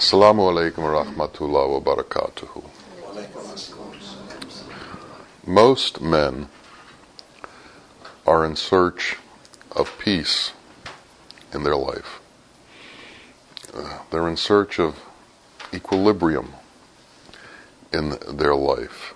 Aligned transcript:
Assalamu 0.00 0.48
alaikum 0.50 0.78
wa 0.78 1.04
rahmatullah 1.04 1.68
wa 1.68 1.94
barakatuhu. 1.94 2.64
Most 5.46 6.00
men 6.00 6.48
are 8.26 8.46
in 8.46 8.56
search 8.56 9.18
of 9.72 9.98
peace 9.98 10.52
in 11.52 11.64
their 11.64 11.76
life. 11.76 12.18
Uh, 13.74 13.98
they're 14.10 14.26
in 14.26 14.38
search 14.38 14.80
of 14.80 15.04
equilibrium 15.70 16.54
in 17.92 18.16
their 18.26 18.54
life. 18.54 19.12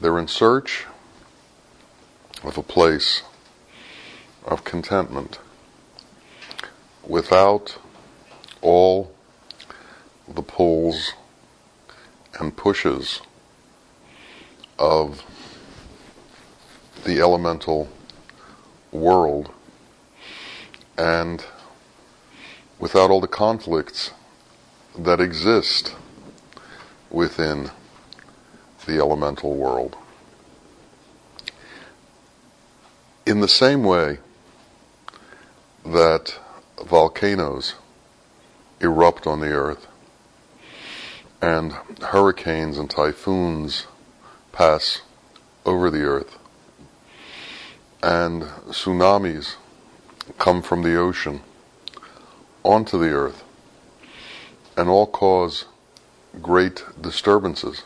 They're 0.00 0.18
in 0.18 0.28
search 0.28 0.86
of 2.42 2.56
a 2.56 2.62
place 2.62 3.22
of 4.46 4.64
contentment 4.64 5.38
without 7.06 7.76
all 8.62 9.12
the 10.28 10.42
pulls 10.42 11.14
and 12.38 12.56
pushes 12.56 13.20
of 14.78 15.24
the 17.04 17.20
elemental 17.20 17.88
world 18.90 19.50
and 20.96 21.44
without 22.78 23.10
all 23.10 23.20
the 23.20 23.28
conflicts 23.28 24.12
that 24.98 25.20
exist 25.20 25.94
within 27.10 27.70
the 28.86 28.98
elemental 28.98 29.54
world. 29.54 29.96
In 33.24 33.40
the 33.40 33.48
same 33.48 33.84
way 33.84 34.18
that 35.84 36.38
volcanoes 36.84 37.74
erupt 38.80 39.26
on 39.26 39.40
the 39.40 39.52
earth 39.52 39.86
and 41.42 41.72
hurricanes 42.00 42.78
and 42.78 42.88
typhoons 42.88 43.86
pass 44.52 45.02
over 45.66 45.90
the 45.90 46.02
earth 46.02 46.38
and 48.02 48.42
tsunamis 48.70 49.56
come 50.38 50.62
from 50.62 50.82
the 50.82 50.96
ocean 50.96 51.40
onto 52.64 52.98
the 52.98 53.10
earth 53.10 53.44
and 54.76 54.88
all 54.88 55.06
cause 55.06 55.66
great 56.40 56.84
disturbances. 57.00 57.82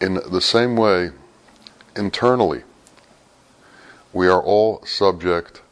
In 0.00 0.14
the 0.14 0.40
same 0.40 0.76
way, 0.76 1.10
internally, 1.96 2.62
we 4.12 4.28
are 4.28 4.42
all 4.42 4.84
subject 4.84 5.62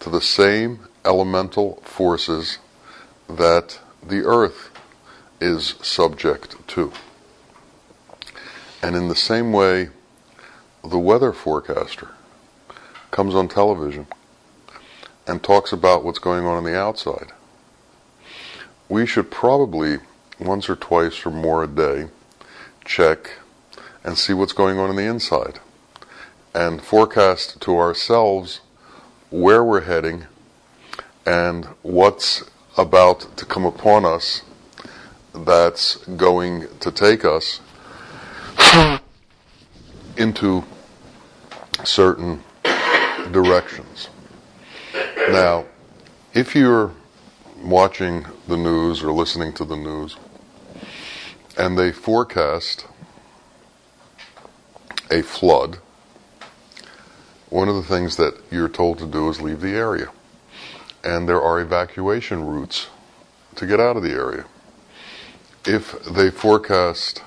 to 0.00 0.10
the 0.10 0.20
same 0.20 0.80
elemental 1.04 1.76
forces 1.82 2.58
that 3.28 3.78
the 4.02 4.24
earth 4.24 4.70
is 5.40 5.74
subject 5.82 6.56
to. 6.68 6.92
And 8.82 8.96
in 8.96 9.08
the 9.08 9.16
same 9.16 9.52
way, 9.52 9.88
the 10.82 10.98
weather 10.98 11.32
forecaster 11.32 12.10
comes 13.10 13.34
on 13.34 13.48
television 13.48 14.06
and 15.26 15.42
talks 15.42 15.72
about 15.72 16.04
what's 16.04 16.18
going 16.18 16.44
on 16.44 16.56
on 16.56 16.64
the 16.64 16.78
outside. 16.78 17.32
We 18.88 19.06
should 19.06 19.30
probably, 19.30 19.98
once 20.38 20.68
or 20.68 20.76
twice 20.76 21.24
or 21.24 21.30
more 21.30 21.64
a 21.64 21.66
day, 21.66 22.08
check 22.84 23.38
and 24.02 24.18
see 24.18 24.34
what's 24.34 24.52
going 24.52 24.78
on 24.78 24.90
in 24.90 24.96
the 24.96 25.04
inside 25.04 25.60
and 26.54 26.80
forecast 26.82 27.60
to 27.62 27.76
ourselves 27.76 28.60
where 29.30 29.64
we're 29.64 29.80
heading 29.80 30.26
and 31.26 31.64
what's 31.82 32.44
about 32.76 33.36
to 33.36 33.44
come 33.44 33.64
upon 33.64 34.04
us 34.04 34.42
that's 35.34 35.96
going 36.16 36.66
to 36.78 36.90
take 36.92 37.24
us 37.24 37.60
into 40.16 40.64
certain 41.84 42.42
directions. 43.32 44.08
Now, 45.28 45.64
if 46.32 46.54
you're 46.54 46.92
watching 47.62 48.26
the 48.46 48.56
news 48.56 49.02
or 49.02 49.12
listening 49.12 49.52
to 49.54 49.64
the 49.64 49.76
news 49.76 50.16
and 51.58 51.78
they 51.78 51.90
forecast 51.92 52.86
a 55.10 55.22
flood, 55.22 55.78
one 57.50 57.68
of 57.68 57.76
the 57.76 57.82
things 57.82 58.16
that 58.16 58.34
you're 58.50 58.68
told 58.68 58.98
to 58.98 59.06
do 59.06 59.28
is 59.28 59.40
leave 59.40 59.60
the 59.60 59.74
area. 59.74 60.10
And 61.02 61.28
there 61.28 61.40
are 61.42 61.60
evacuation 61.60 62.44
routes 62.44 62.88
to 63.56 63.66
get 63.66 63.78
out 63.78 63.96
of 63.96 64.02
the 64.02 64.12
area. 64.12 64.46
If 65.66 66.04
they 66.04 66.30
forecast 66.30 67.22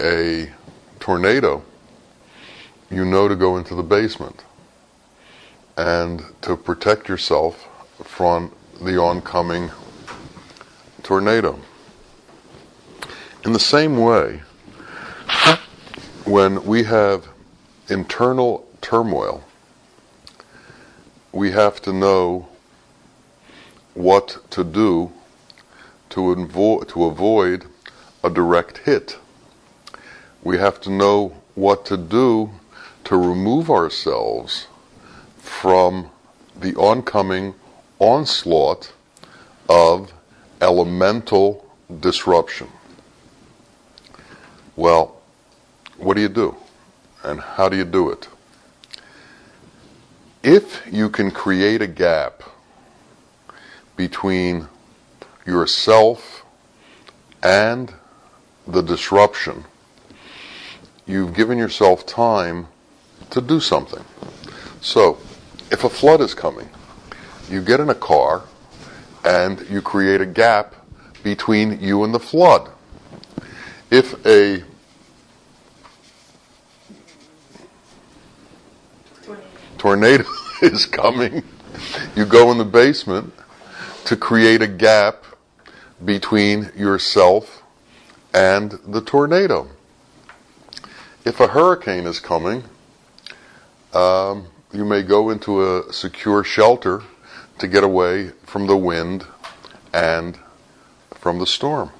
a 0.00 0.50
tornado, 1.00 1.64
you 2.90 3.04
know 3.04 3.28
to 3.28 3.36
go 3.36 3.58
into 3.58 3.74
the 3.74 3.82
basement 3.82 4.42
and 5.76 6.24
to 6.40 6.56
protect 6.56 7.10
yourself 7.10 7.68
from 8.02 8.54
the 8.80 8.98
oncoming 8.98 9.70
tornado. 11.02 11.60
In 13.44 13.52
the 13.52 13.60
same 13.60 13.98
way, 13.98 14.40
when 16.24 16.64
we 16.64 16.84
have 16.84 17.28
internal 17.90 18.66
turmoil, 18.80 19.44
we 21.32 21.50
have 21.50 21.82
to 21.82 21.92
know 21.92 22.48
what 23.92 24.38
to 24.52 24.64
do 24.64 25.12
to, 26.12 26.20
invo- 26.20 26.86
to 26.88 27.04
avoid 27.04 27.64
a 28.22 28.30
direct 28.30 28.78
hit. 28.78 29.18
We 30.42 30.58
have 30.58 30.80
to 30.82 30.90
know 30.90 31.34
what 31.54 31.84
to 31.86 31.96
do 31.96 32.50
to 33.04 33.16
remove 33.16 33.70
ourselves 33.70 34.66
from 35.38 36.10
the 36.58 36.74
oncoming 36.76 37.54
onslaught 37.98 38.92
of 39.68 40.12
elemental 40.60 41.64
disruption. 42.00 42.68
Well, 44.76 45.16
what 45.96 46.14
do 46.14 46.20
you 46.20 46.28
do? 46.28 46.56
And 47.22 47.40
how 47.40 47.68
do 47.68 47.76
you 47.76 47.84
do 47.84 48.10
it? 48.10 48.28
If 50.42 50.82
you 50.90 51.08
can 51.08 51.30
create 51.30 51.80
a 51.80 51.86
gap 51.86 52.42
between 53.96 54.68
yourself 55.46 56.44
and 57.42 57.92
the 58.66 58.82
disruption, 58.82 59.64
you've 61.06 61.34
given 61.34 61.58
yourself 61.58 62.06
time 62.06 62.68
to 63.30 63.40
do 63.40 63.60
something. 63.60 64.04
So, 64.80 65.18
if 65.70 65.84
a 65.84 65.88
flood 65.88 66.20
is 66.20 66.34
coming, 66.34 66.68
you 67.48 67.62
get 67.62 67.80
in 67.80 67.88
a 67.88 67.94
car 67.94 68.44
and 69.24 69.68
you 69.68 69.82
create 69.82 70.20
a 70.20 70.26
gap 70.26 70.74
between 71.22 71.80
you 71.80 72.04
and 72.04 72.14
the 72.14 72.20
flood. 72.20 72.70
If 73.90 74.24
a 74.26 74.64
tornado 79.78 80.24
is 80.62 80.86
coming, 80.86 81.42
you 82.14 82.24
go 82.24 82.50
in 82.52 82.58
the 82.58 82.64
basement 82.64 83.32
to 84.04 84.16
create 84.16 84.62
a 84.62 84.66
gap 84.66 85.24
between 86.04 86.70
yourself 86.76 87.62
and 88.34 88.72
the 88.86 89.00
tornado. 89.00 89.68
If 91.24 91.38
a 91.40 91.48
hurricane 91.48 92.06
is 92.06 92.18
coming, 92.18 92.64
um, 93.92 94.46
you 94.72 94.84
may 94.84 95.02
go 95.02 95.30
into 95.30 95.62
a 95.62 95.92
secure 95.92 96.42
shelter 96.42 97.02
to 97.58 97.68
get 97.68 97.84
away 97.84 98.30
from 98.44 98.66
the 98.66 98.76
wind 98.76 99.26
and 99.92 100.38
from 101.14 101.38
the 101.38 101.46
storm. 101.46 101.90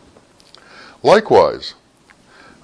Likewise, 1.03 1.75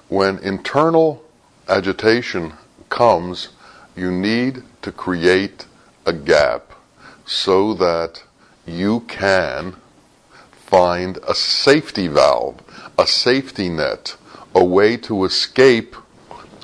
when 0.07 0.39
internal 0.39 1.23
agitation 1.67 2.53
comes, 2.89 3.49
you 3.95 4.11
need 4.11 4.63
to 4.81 4.91
create 4.91 5.65
a 6.05 6.13
gap 6.13 6.73
so 7.25 7.73
that 7.75 8.23
you 8.65 9.01
can 9.01 9.75
find 10.69 11.17
a 11.27 11.33
safety 11.33 12.07
valve, 12.07 12.61
a 12.97 13.07
safety 13.07 13.69
net, 13.69 14.15
a 14.53 14.63
way 14.63 14.95
to 14.97 15.25
escape 15.25 15.95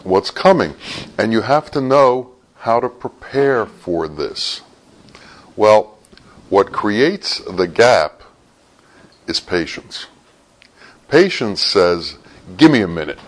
what's 0.03 0.29
coming. 0.29 0.75
And 1.17 1.31
you 1.31 1.41
have 1.41 1.71
to 1.71 1.81
know 1.81 2.31
how 2.57 2.79
to 2.79 2.87
prepare 2.87 3.65
for 3.65 4.07
this. 4.07 4.61
Well, 5.55 5.97
what 6.49 6.71
creates 6.71 7.39
the 7.39 7.67
gap 7.67 8.21
is 9.25 9.39
patience. 9.39 10.05
Patience 11.07 11.61
says, 11.61 12.17
give 12.57 12.71
me 12.71 12.81
a 12.81 12.87
minute. 12.87 13.19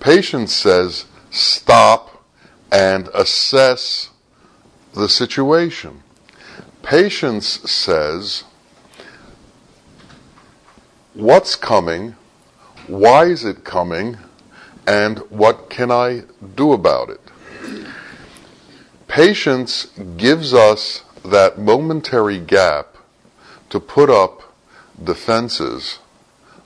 Patience 0.00 0.52
says, 0.52 1.04
stop 1.30 2.24
and 2.72 3.08
assess 3.14 4.10
the 4.94 5.08
situation. 5.08 6.02
Patience 6.82 7.46
says, 7.70 8.44
what's 11.14 11.56
coming, 11.56 12.16
why 12.86 13.24
is 13.24 13.44
it 13.44 13.64
coming, 13.64 14.18
and 14.86 15.18
what 15.30 15.70
can 15.70 15.90
I 15.90 16.24
do 16.54 16.72
about 16.72 17.08
it? 17.08 17.20
Patience 19.08 19.86
gives 20.16 20.52
us 20.52 21.04
that 21.24 21.58
momentary 21.58 22.38
gap 22.38 22.96
to 23.70 23.80
put 23.80 24.10
up 24.10 24.54
defenses 25.02 26.00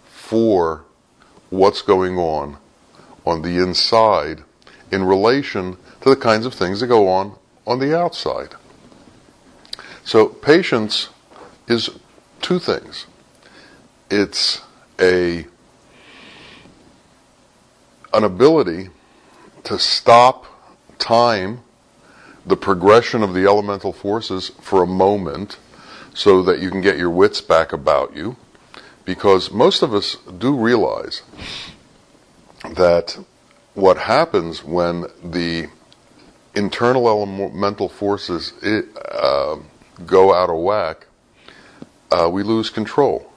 for 0.09 0.85
what's 1.51 1.83
going 1.83 2.17
on 2.19 2.57
on 3.25 3.43
the 3.43 3.63
inside 3.63 4.43
in 4.91 5.05
relation 5.05 5.77
to 6.01 6.09
the 6.09 6.17
kinds 6.17 6.47
of 6.47 6.55
things 6.55 6.81
that 6.81 6.87
go 6.87 7.09
on 7.09 7.35
on 7.67 7.79
the 7.79 7.97
outside. 7.97 8.55
So 10.05 10.27
patience 10.27 11.11
is 11.67 11.91
two 12.41 12.59
things. 12.59 13.07
It's 14.11 14.63
a 14.99 15.47
an 18.15 18.25
ability 18.25 18.89
to 19.65 19.79
stop 19.79 20.47
time, 20.99 21.61
the 22.47 22.57
progression 22.57 23.23
of 23.23 23.35
the 23.35 23.45
elemental 23.45 23.93
forces 23.93 24.51
for 24.63 24.83
a 24.83 24.87
moment 24.87 25.59
so 26.15 26.43
that 26.43 26.61
you 26.61 26.71
can 26.71 26.81
get 26.81 26.97
your 26.97 27.11
wits 27.11 27.43
back 27.43 27.73
about 27.73 28.17
you. 28.17 28.37
Because 29.05 29.51
most 29.51 29.83
of 29.83 29.93
us 29.93 30.17
do 30.39 30.57
realize 30.57 31.21
that 32.65 33.19
what 33.75 33.99
happens 33.99 34.65
when 34.65 35.05
the 35.23 35.69
internal 36.55 37.09
elemental 37.09 37.91
forces 37.91 38.53
uh, 38.63 39.57
go 40.07 40.33
out 40.33 40.49
of 40.49 40.57
whack, 40.57 41.07
uh, 42.11 42.29
we 42.33 42.43
lose 42.43 42.71
control 42.71 43.28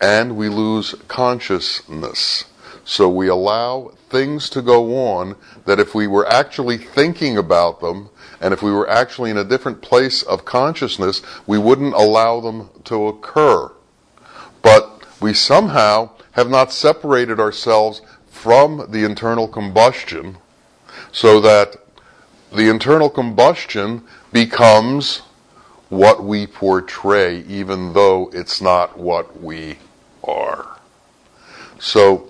and 0.00 0.36
we 0.36 0.48
lose 0.48 0.94
consciousness. 1.08 2.44
So 2.84 3.08
we 3.08 3.28
allow 3.28 3.92
things 4.08 4.48
to 4.50 4.62
go 4.62 5.06
on 5.08 5.36
that 5.66 5.78
if 5.78 5.94
we 5.94 6.06
were 6.06 6.26
actually 6.26 6.78
thinking 6.78 7.36
about 7.36 7.80
them 7.80 8.08
and 8.40 8.54
if 8.54 8.62
we 8.62 8.72
were 8.72 8.88
actually 8.88 9.30
in 9.30 9.36
a 9.36 9.44
different 9.44 9.82
place 9.82 10.22
of 10.22 10.44
consciousness, 10.44 11.20
we 11.46 11.58
wouldn't 11.58 11.94
allow 11.94 12.40
them 12.40 12.70
to 12.84 13.08
occur. 13.08 13.70
But 14.62 15.04
we 15.20 15.34
somehow 15.34 16.10
have 16.32 16.48
not 16.48 16.72
separated 16.72 17.40
ourselves 17.40 18.00
from 18.28 18.86
the 18.90 19.04
internal 19.04 19.48
combustion 19.48 20.38
so 21.10 21.40
that 21.40 21.76
the 22.52 22.70
internal 22.70 23.10
combustion 23.10 24.02
becomes 24.32 25.22
what 25.88 26.22
we 26.22 26.46
portray, 26.46 27.40
even 27.42 27.92
though 27.92 28.30
it's 28.32 28.60
not 28.60 28.98
what 28.98 29.40
we 29.40 29.78
are. 30.28 30.78
So, 31.78 32.28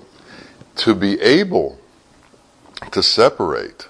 to 0.77 0.95
be 0.95 1.21
able 1.21 1.79
to 2.93 3.03
separate 3.03 3.89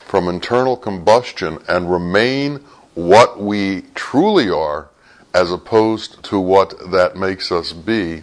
from 0.00 0.28
internal 0.28 0.76
combustion 0.76 1.58
and 1.68 1.90
remain 1.90 2.56
what 2.94 3.40
we 3.40 3.82
truly 3.94 4.50
are, 4.50 4.88
as 5.34 5.50
opposed 5.50 6.22
to 6.24 6.38
what 6.38 6.74
that 6.90 7.16
makes 7.16 7.50
us 7.50 7.72
be, 7.72 8.22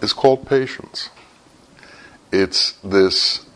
is 0.00 0.12
called 0.12 0.46
patience. 0.46 1.10
It's 2.32 2.72
this 2.84 3.46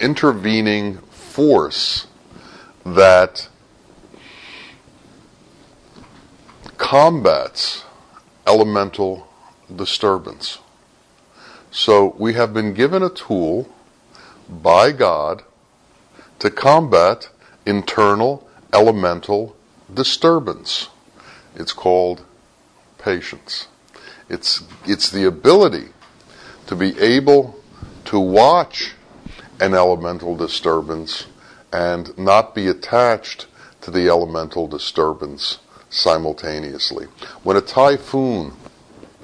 intervening 0.00 0.98
force 0.98 2.06
that 2.84 3.48
combats 6.76 7.84
elemental 8.46 9.25
disturbance. 9.74 10.58
So 11.70 12.14
we 12.18 12.34
have 12.34 12.54
been 12.54 12.74
given 12.74 13.02
a 13.02 13.10
tool 13.10 13.68
by 14.48 14.92
God 14.92 15.42
to 16.38 16.50
combat 16.50 17.28
internal 17.64 18.48
elemental 18.72 19.56
disturbance. 19.92 20.88
It's 21.54 21.72
called 21.72 22.24
patience. 22.98 23.68
It's, 24.28 24.62
it's 24.84 25.10
the 25.10 25.24
ability 25.24 25.88
to 26.66 26.76
be 26.76 26.98
able 26.98 27.58
to 28.06 28.18
watch 28.18 28.94
an 29.60 29.74
elemental 29.74 30.36
disturbance 30.36 31.26
and 31.72 32.16
not 32.18 32.54
be 32.54 32.68
attached 32.68 33.46
to 33.80 33.90
the 33.90 34.08
elemental 34.08 34.66
disturbance 34.66 35.58
simultaneously. 35.90 37.06
When 37.42 37.56
a 37.56 37.60
typhoon 37.60 38.52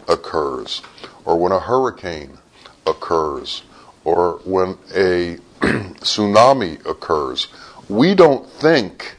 occurs, 0.08 0.82
or 1.24 1.38
when 1.38 1.52
a 1.52 1.60
hurricane 1.60 2.38
occurs, 2.86 3.62
or 4.04 4.40
when 4.44 4.78
a 4.94 5.36
tsunami 5.60 6.84
occurs, 6.86 7.48
we 7.88 8.14
don't 8.14 8.48
think 8.48 9.16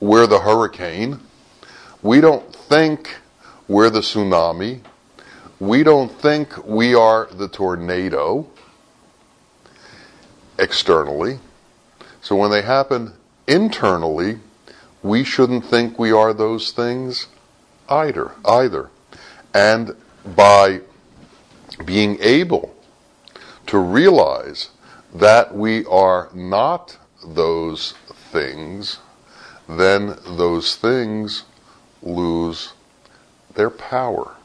we're 0.00 0.26
the 0.26 0.40
hurricane. 0.40 1.20
We 2.02 2.20
don't 2.20 2.54
think 2.54 3.16
we're 3.68 3.90
the 3.90 4.00
tsunami. 4.00 4.80
We 5.60 5.82
don't 5.82 6.10
think 6.10 6.66
we 6.66 6.94
are 6.94 7.28
the 7.30 7.48
tornado 7.48 8.48
externally. 10.58 11.38
So 12.20 12.36
when 12.36 12.50
they 12.50 12.62
happen 12.62 13.12
internally, 13.46 14.38
we 15.02 15.24
shouldn't 15.24 15.64
think 15.64 15.98
we 15.98 16.12
are 16.12 16.32
those 16.32 16.70
things 16.72 17.26
either. 17.88 18.32
Either, 18.44 18.90
and 19.52 19.94
by 20.24 20.80
being 21.84 22.18
able 22.20 22.74
to 23.66 23.78
realize 23.78 24.68
that 25.14 25.54
we 25.54 25.84
are 25.86 26.28
not 26.34 26.98
those 27.24 27.92
things, 28.30 28.98
then 29.68 30.16
those 30.26 30.76
things 30.76 31.44
lose 32.02 32.72
their 33.54 33.70
power. 33.70 34.36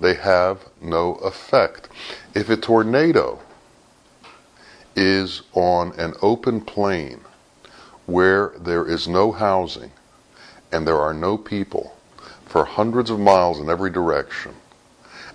They 0.00 0.14
have 0.14 0.60
no 0.80 1.14
effect. 1.16 1.88
If 2.34 2.50
a 2.50 2.56
tornado 2.56 3.40
is 4.96 5.42
on 5.52 5.92
an 5.98 6.14
open 6.22 6.60
plain 6.60 7.20
where 8.06 8.52
there 8.58 8.84
is 8.86 9.06
no 9.06 9.32
housing 9.32 9.92
and 10.72 10.86
there 10.86 10.98
are 10.98 11.14
no 11.14 11.38
people 11.38 11.96
for 12.44 12.64
hundreds 12.64 13.10
of 13.10 13.20
miles 13.20 13.60
in 13.60 13.70
every 13.70 13.90
direction, 13.90 14.54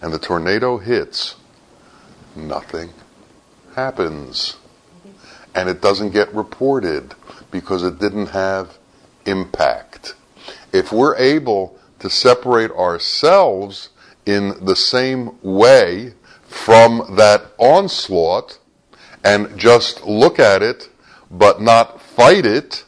and 0.01 0.13
the 0.13 0.19
tornado 0.19 0.77
hits, 0.77 1.35
nothing 2.35 2.93
happens. 3.75 4.57
And 5.55 5.69
it 5.69 5.81
doesn't 5.81 6.11
get 6.11 6.33
reported 6.33 7.15
because 7.51 7.83
it 7.83 7.99
didn't 7.99 8.27
have 8.27 8.77
impact. 9.25 10.15
If 10.71 10.91
we're 10.91 11.15
able 11.15 11.79
to 11.99 12.09
separate 12.09 12.71
ourselves 12.71 13.89
in 14.25 14.63
the 14.63 14.75
same 14.75 15.37
way 15.41 16.13
from 16.47 17.15
that 17.15 17.45
onslaught 17.57 18.59
and 19.23 19.57
just 19.57 20.05
look 20.05 20.39
at 20.39 20.61
it 20.61 20.89
but 21.31 21.61
not 21.61 22.01
fight 22.01 22.45
it, 22.45 22.85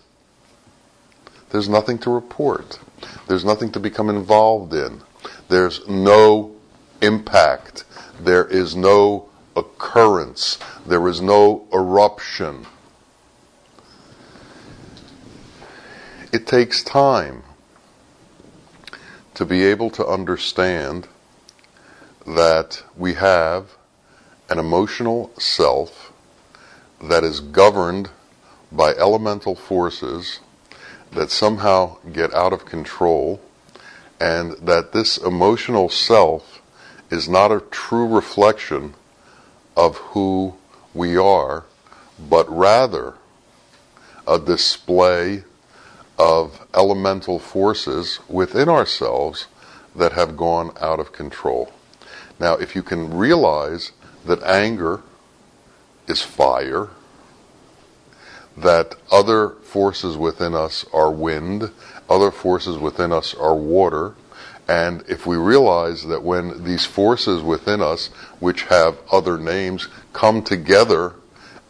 there's 1.50 1.70
nothing 1.70 1.98
to 2.00 2.10
report. 2.10 2.80
There's 3.28 3.46
nothing 3.46 3.72
to 3.72 3.80
become 3.80 4.10
involved 4.10 4.74
in. 4.74 5.02
There's 5.50 5.88
no 5.88 6.56
impact. 7.02 7.84
There 8.20 8.46
is 8.46 8.76
no 8.76 9.30
occurrence. 9.56 10.58
There 10.86 11.08
is 11.08 11.22
no 11.22 11.68
eruption. 11.74 12.66
It 16.32 16.46
takes 16.46 16.84
time 16.84 17.44
to 19.34 19.46
be 19.46 19.64
able 19.64 19.90
to 19.92 20.06
understand 20.06 21.08
that 22.28 22.84
we 22.96 23.14
have 23.16 23.78
an 24.50 24.60
emotional 24.60 25.32
self 25.40 26.12
that 27.02 27.24
is 27.24 27.40
governed 27.40 28.10
by 28.72 28.94
elemental 28.94 29.56
forces 29.56 30.40
that 31.12 31.32
somehow 31.32 31.98
get 32.12 32.34
out 32.34 32.54
of 32.54 32.66
control, 32.66 33.42
and 34.20 34.52
that 34.58 34.92
this 34.92 35.18
emotional 35.18 35.90
self 35.90 36.59
is 37.10 37.28
not 37.28 37.52
a 37.52 37.64
true 37.72 38.08
reflection 38.08 38.94
of 39.76 39.98
who 39.98 40.56
we 40.94 41.18
are, 41.18 41.66
but 42.20 42.50
rather 42.50 43.16
a 44.28 44.40
display 44.40 45.44
of 46.18 46.68
elemental 46.76 47.40
forces 47.40 48.20
within 48.28 48.68
ourselves 48.68 49.48
that 49.96 50.12
have 50.12 50.38
gone 50.38 50.72
out 50.80 51.00
of 51.00 51.12
control. 51.12 51.72
Now, 52.40 52.56
if 52.56 52.76
you 52.76 52.84
can 52.84 53.18
realize 53.18 53.92
that 54.26 54.44
anger 54.44 55.02
is 56.08 56.22
fire, 56.22 56.90
that 58.58 58.96
other 59.12 59.52
forces 59.64 60.18
within 60.18 60.54
us 60.54 60.86
are 60.94 61.12
wind, 61.12 61.72
other 62.10 62.32
forces 62.32 62.78
within 62.78 63.14
us 63.14 63.34
are 63.34 63.56
water, 63.56 64.16
And 64.70 65.04
if 65.08 65.26
we 65.26 65.36
realize 65.36 66.06
that 66.06 66.22
when 66.22 66.64
these 66.64 66.86
forces 66.86 67.42
within 67.42 67.82
us, 67.82 68.08
which 68.40 68.66
have 68.66 69.00
other 69.12 69.40
names, 69.40 69.88
come 70.14 70.44
together 70.44 71.16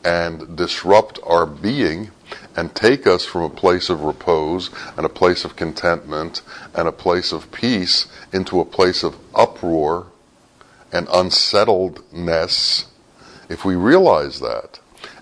and 0.03 0.57
disrupt 0.57 1.17
our 1.25 1.45
being 1.45 2.11
and 2.57 2.75
take 2.75 3.07
us 3.07 3.23
from 3.23 3.43
a 3.43 3.49
place 3.49 3.89
of 3.89 4.01
repose 4.01 4.69
and 4.97 5.05
a 5.05 5.09
place 5.09 5.45
of 5.45 5.55
contentment 5.55 6.41
and 6.75 6.89
a 6.89 6.91
place 6.91 7.31
of 7.31 7.49
peace 7.53 8.07
into 8.33 8.59
a 8.59 8.65
place 8.65 9.01
of 9.01 9.15
uproar 9.33 10.07
and 10.91 11.07
unsettledness, 11.07 12.85
if 13.47 13.63
we 13.63 13.75
realize 13.75 14.41
that, 14.41 14.79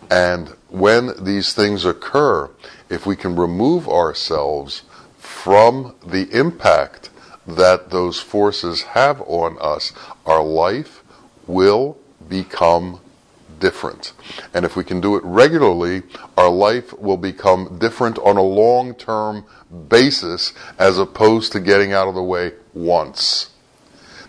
and 0.10 0.50
when 0.70 1.12
these 1.24 1.54
things 1.54 1.86
occur, 1.86 2.50
if 2.90 3.06
we 3.06 3.16
can 3.16 3.36
remove 3.36 3.88
ourselves 3.88 4.82
from 5.20 5.94
the 6.04 6.28
impact 6.32 7.12
that 7.48 7.90
those 7.90 8.20
forces 8.20 8.82
have 8.84 9.22
on 9.22 9.58
us, 9.60 9.94
our 10.26 10.44
life 10.44 11.04
will 11.48 11.98
become 12.28 13.00
different. 13.60 14.14
And 14.54 14.66
if 14.66 14.76
we 14.76 14.84
can 14.84 15.02
do 15.02 15.16
it 15.16 15.24
regularly, 15.24 16.04
our 16.38 16.50
life 16.50 16.94
will 16.94 17.18
become 17.18 17.78
different 17.80 18.20
on 18.20 18.38
a 18.38 18.42
long 18.42 18.94
term 18.94 19.46
basis 19.90 20.54
as 20.78 21.00
opposed 21.00 21.52
to 21.54 21.60
getting 21.60 21.94
out 21.94 22.08
of 22.08 22.16
the 22.16 22.24
way 22.24 22.54
once. 22.74 23.52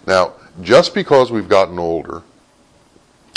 Now, 0.07 0.35
just 0.63 0.95
because 0.95 1.31
we've 1.31 1.49
gotten 1.49 1.79
older, 1.79 2.23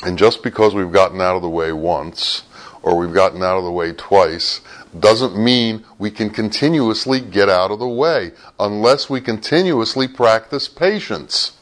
and 0.04 0.18
just 0.18 0.42
because 0.42 0.74
we've 0.74 0.92
gotten 0.92 1.22
out 1.22 1.36
of 1.36 1.42
the 1.42 1.50
way 1.50 1.72
once, 1.72 2.44
or 2.84 2.98
we've 2.98 3.14
gotten 3.14 3.44
out 3.44 3.58
of 3.58 3.64
the 3.64 3.72
way 3.72 3.94
twice, 3.94 4.62
doesn't 5.00 5.38
mean 5.38 5.84
we 5.98 6.12
can 6.12 6.30
continuously 6.30 7.20
get 7.20 7.50
out 7.50 7.72
of 7.72 7.80
the 7.80 7.88
way 7.88 8.32
unless 8.60 9.10
we 9.10 9.22
continuously 9.22 10.08
practice 10.08 10.68
patience. 10.68 11.58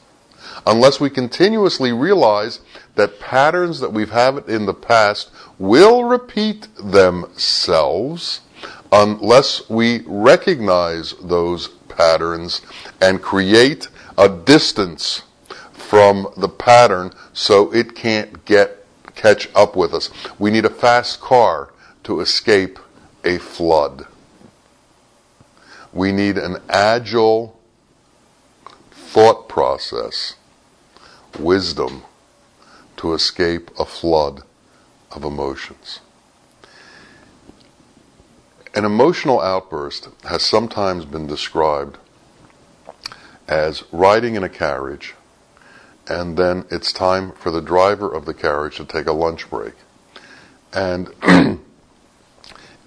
Unless 0.65 0.99
we 0.99 1.09
continuously 1.09 1.91
realize 1.91 2.59
that 2.95 3.19
patterns 3.19 3.79
that 3.79 3.93
we've 3.93 4.11
had 4.11 4.37
in 4.49 4.65
the 4.65 4.73
past 4.73 5.29
will 5.57 6.03
repeat 6.03 6.67
themselves 6.75 8.41
unless 8.91 9.69
we 9.69 10.01
recognize 10.05 11.13
those 11.21 11.67
patterns 11.87 12.61
and 13.01 13.21
create 13.21 13.87
a 14.17 14.27
distance 14.27 15.23
from 15.71 16.27
the 16.37 16.49
pattern 16.49 17.11
so 17.33 17.73
it 17.73 17.95
can't 17.95 18.45
get 18.45 18.78
catch 19.19 19.49
up 19.53 19.75
with 19.75 19.93
us. 19.93 20.09
We 20.39 20.49
need 20.49 20.65
a 20.65 20.69
fast 20.69 21.19
car 21.19 21.73
to 22.03 22.21
escape 22.21 22.79
a 23.25 23.37
flood. 23.37 24.07
We 25.91 26.11
need 26.11 26.37
an 26.37 26.57
agile 26.69 27.59
thought 28.91 29.49
process, 29.49 30.35
wisdom 31.37 32.03
to 32.97 33.13
escape 33.13 33.71
a 33.77 33.85
flood 33.85 34.43
of 35.11 35.23
emotions. 35.23 35.99
An 38.73 38.85
emotional 38.85 39.41
outburst 39.41 40.09
has 40.23 40.43
sometimes 40.43 41.03
been 41.03 41.27
described 41.27 41.97
as 43.47 43.83
riding 43.91 44.35
in 44.35 44.43
a 44.43 44.49
carriage 44.49 45.15
and 46.09 46.35
then 46.37 46.65
it's 46.71 46.91
time 46.91 47.31
for 47.33 47.51
the 47.51 47.61
driver 47.61 48.11
of 48.11 48.25
the 48.25 48.33
carriage 48.33 48.77
to 48.77 48.85
take 48.85 49.05
a 49.05 49.13
lunch 49.13 49.47
break. 49.49 49.75
And 50.73 51.09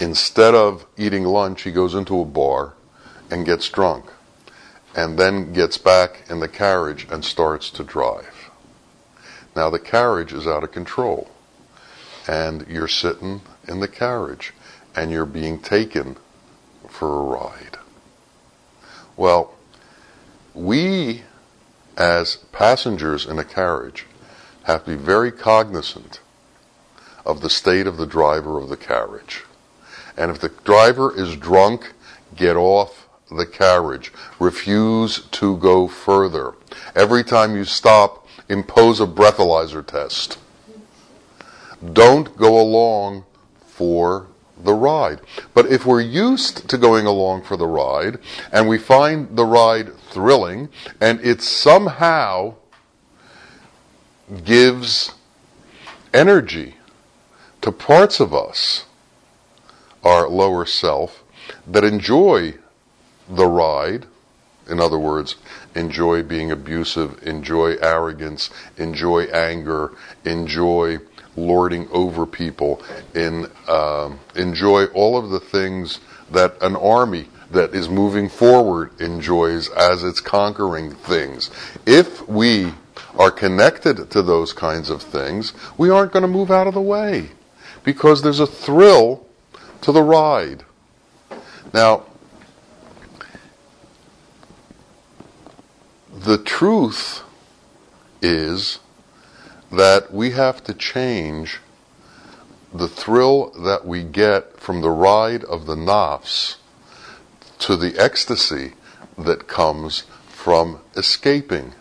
instead 0.00 0.54
of 0.54 0.84
eating 0.98 1.24
lunch, 1.24 1.62
he 1.62 1.70
goes 1.70 1.94
into 1.94 2.20
a 2.20 2.24
bar 2.24 2.74
and 3.30 3.46
gets 3.46 3.68
drunk, 3.68 4.06
and 4.94 5.18
then 5.18 5.52
gets 5.52 5.78
back 5.78 6.24
in 6.28 6.40
the 6.40 6.48
carriage 6.48 7.06
and 7.10 7.24
starts 7.24 7.70
to 7.70 7.84
drive. 7.84 8.50
Now 9.54 9.70
the 9.70 9.78
carriage 9.78 10.32
is 10.32 10.46
out 10.46 10.64
of 10.64 10.72
control, 10.72 11.30
and 12.26 12.66
you're 12.68 12.88
sitting 12.88 13.42
in 13.68 13.80
the 13.80 13.88
carriage, 13.88 14.52
and 14.96 15.10
you're 15.10 15.26
being 15.26 15.60
taken 15.60 16.16
for 16.88 17.20
a 17.20 17.22
ride. 17.22 17.78
Well, 19.16 19.54
we 20.54 21.22
as 21.96 22.36
passengers 22.52 23.26
in 23.26 23.38
a 23.38 23.44
carriage 23.44 24.06
have 24.64 24.84
to 24.84 24.90
be 24.90 24.96
very 24.96 25.32
cognizant 25.32 26.20
of 27.24 27.40
the 27.40 27.50
state 27.50 27.86
of 27.86 27.96
the 27.96 28.06
driver 28.06 28.58
of 28.58 28.68
the 28.68 28.76
carriage. 28.76 29.44
And 30.16 30.30
if 30.30 30.40
the 30.40 30.48
driver 30.48 31.16
is 31.16 31.36
drunk, 31.36 31.92
get 32.34 32.56
off 32.56 33.08
the 33.30 33.46
carriage. 33.46 34.12
Refuse 34.38 35.26
to 35.32 35.56
go 35.56 35.88
further. 35.88 36.54
Every 36.94 37.24
time 37.24 37.56
you 37.56 37.64
stop, 37.64 38.26
impose 38.48 39.00
a 39.00 39.06
breathalyzer 39.06 39.86
test. 39.86 40.38
Don't 41.92 42.36
go 42.36 42.60
along 42.60 43.24
for 43.66 44.26
the 44.64 44.74
ride. 44.74 45.20
But 45.54 45.66
if 45.66 45.86
we're 45.86 46.00
used 46.00 46.68
to 46.68 46.78
going 46.78 47.06
along 47.06 47.42
for 47.42 47.56
the 47.56 47.66
ride 47.66 48.18
and 48.52 48.68
we 48.68 48.78
find 48.78 49.36
the 49.36 49.44
ride 49.44 49.96
thrilling 50.10 50.68
and 51.00 51.20
it 51.20 51.42
somehow 51.42 52.54
gives 54.44 55.14
energy 56.14 56.76
to 57.60 57.72
parts 57.72 58.20
of 58.20 58.34
us, 58.34 58.86
our 60.04 60.28
lower 60.28 60.66
self, 60.66 61.22
that 61.66 61.84
enjoy 61.84 62.54
the 63.28 63.46
ride, 63.46 64.06
in 64.68 64.80
other 64.80 64.98
words, 64.98 65.36
enjoy 65.74 66.22
being 66.22 66.50
abusive, 66.50 67.22
enjoy 67.26 67.76
arrogance, 67.76 68.50
enjoy 68.76 69.24
anger, 69.24 69.92
enjoy 70.24 70.98
lording 71.36 71.88
over 71.90 72.26
people, 72.26 72.82
in 73.14 73.46
um, 73.68 74.20
enjoy 74.36 74.86
all 74.86 75.16
of 75.16 75.30
the 75.30 75.40
things 75.40 76.00
that 76.30 76.60
an 76.62 76.76
army 76.76 77.28
that 77.50 77.74
is 77.74 77.88
moving 77.88 78.28
forward 78.28 78.98
enjoys 79.00 79.68
as 79.70 80.02
it's 80.02 80.20
conquering 80.20 80.94
things. 80.94 81.50
If 81.86 82.26
we 82.28 82.72
are 83.18 83.30
connected 83.30 84.10
to 84.10 84.22
those 84.22 84.52
kinds 84.52 84.90
of 84.90 85.02
things, 85.02 85.52
we 85.76 85.90
aren't 85.90 86.12
going 86.12 86.22
to 86.22 86.28
move 86.28 86.50
out 86.50 86.66
of 86.66 86.74
the 86.74 86.80
way 86.80 87.30
because 87.84 88.22
there's 88.22 88.40
a 88.40 88.46
thrill 88.46 89.26
to 89.82 89.92
the 89.92 90.02
ride. 90.02 90.64
Now, 91.74 92.04
the 96.12 96.38
truth 96.38 97.22
is 98.20 98.78
that 99.72 100.12
we 100.12 100.30
have 100.30 100.62
to 100.64 100.74
change 100.74 101.58
the 102.74 102.88
thrill 102.88 103.50
that 103.62 103.86
we 103.86 104.02
get 104.02 104.58
from 104.60 104.80
the 104.80 104.90
ride 104.90 105.44
of 105.44 105.66
the 105.66 105.74
nafs 105.74 106.56
to 107.58 107.76
the 107.76 107.98
ecstasy 107.98 108.72
that 109.16 109.46
comes 109.46 110.04
from 110.28 110.80
escaping 110.96 111.72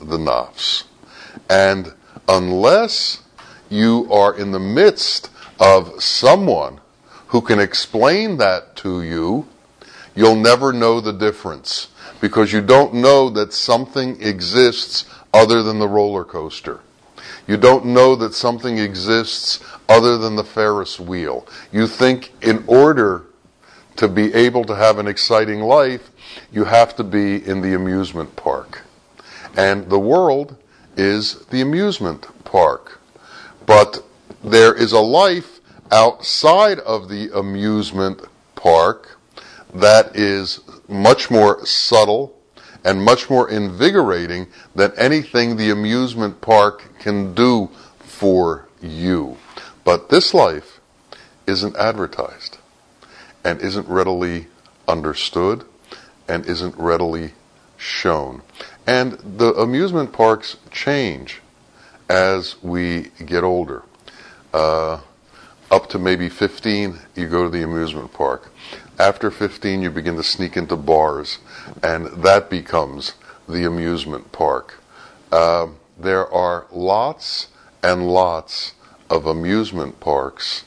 the 0.00 0.16
nafs. 0.16 0.84
And 1.48 1.92
unless 2.28 3.22
you 3.68 4.10
are 4.12 4.36
in 4.36 4.52
the 4.52 4.58
midst 4.58 5.30
of 5.60 6.02
someone 6.02 6.80
who 7.28 7.40
can 7.40 7.60
explain 7.60 8.38
that 8.38 8.74
to 8.76 9.02
you, 9.02 9.46
you'll 10.14 10.36
never 10.36 10.72
know 10.72 11.00
the 11.00 11.12
difference 11.12 11.88
because 12.20 12.52
you 12.52 12.60
don't 12.60 12.94
know 12.94 13.28
that 13.30 13.52
something 13.52 14.20
exists 14.22 15.04
other 15.32 15.62
than 15.62 15.78
the 15.78 15.88
roller 15.88 16.24
coaster. 16.24 16.80
You 17.48 17.56
don't 17.56 17.86
know 17.86 18.14
that 18.16 18.34
something 18.34 18.78
exists 18.78 19.60
other 19.88 20.18
than 20.18 20.36
the 20.36 20.44
Ferris 20.44 21.00
wheel. 21.00 21.46
You 21.72 21.86
think 21.86 22.30
in 22.42 22.62
order 22.66 23.24
to 23.96 24.06
be 24.06 24.32
able 24.34 24.64
to 24.66 24.76
have 24.76 24.98
an 24.98 25.08
exciting 25.08 25.60
life, 25.60 26.10
you 26.52 26.64
have 26.64 26.94
to 26.96 27.04
be 27.04 27.44
in 27.44 27.62
the 27.62 27.74
amusement 27.74 28.36
park. 28.36 28.82
And 29.56 29.88
the 29.88 29.98
world 29.98 30.56
is 30.96 31.46
the 31.46 31.62
amusement 31.62 32.26
park. 32.44 33.00
But 33.64 34.04
there 34.44 34.74
is 34.74 34.92
a 34.92 35.00
life 35.00 35.60
outside 35.90 36.78
of 36.80 37.08
the 37.08 37.30
amusement 37.34 38.20
park 38.56 39.18
that 39.74 40.14
is 40.14 40.60
much 40.86 41.30
more 41.30 41.64
subtle 41.64 42.37
and 42.84 43.02
much 43.02 43.28
more 43.28 43.48
invigorating 43.48 44.46
than 44.74 44.92
anything 44.96 45.56
the 45.56 45.70
amusement 45.70 46.40
park 46.40 46.98
can 46.98 47.34
do 47.34 47.68
for 47.98 48.66
you. 48.80 49.36
But 49.84 50.10
this 50.10 50.34
life 50.34 50.80
isn't 51.46 51.76
advertised 51.76 52.58
and 53.44 53.60
isn't 53.60 53.88
readily 53.88 54.46
understood 54.86 55.64
and 56.28 56.44
isn't 56.46 56.76
readily 56.76 57.32
shown. 57.76 58.42
And 58.86 59.12
the 59.12 59.54
amusement 59.54 60.12
parks 60.12 60.56
change 60.70 61.40
as 62.08 62.62
we 62.62 63.08
get 63.24 63.44
older. 63.44 63.82
Uh, 64.52 65.00
up 65.70 65.88
to 65.90 65.98
maybe 65.98 66.28
15, 66.28 66.98
you 67.14 67.28
go 67.28 67.44
to 67.44 67.50
the 67.50 67.62
amusement 67.62 68.12
park. 68.12 68.50
After 68.98 69.30
15, 69.30 69.80
you 69.82 69.90
begin 69.90 70.16
to 70.16 70.24
sneak 70.24 70.56
into 70.56 70.74
bars, 70.74 71.38
and 71.84 72.06
that 72.24 72.50
becomes 72.50 73.12
the 73.48 73.64
amusement 73.64 74.32
park. 74.32 74.82
Uh, 75.30 75.68
there 75.96 76.26
are 76.26 76.66
lots 76.72 77.46
and 77.80 78.08
lots 78.08 78.74
of 79.08 79.24
amusement 79.24 80.00
parks 80.00 80.64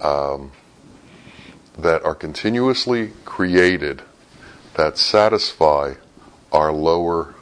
um, 0.00 0.50
that 1.78 2.04
are 2.04 2.16
continuously 2.16 3.12
created 3.24 4.02
that 4.74 4.98
satisfy 4.98 5.94
our 6.50 6.72
lower 6.72 7.36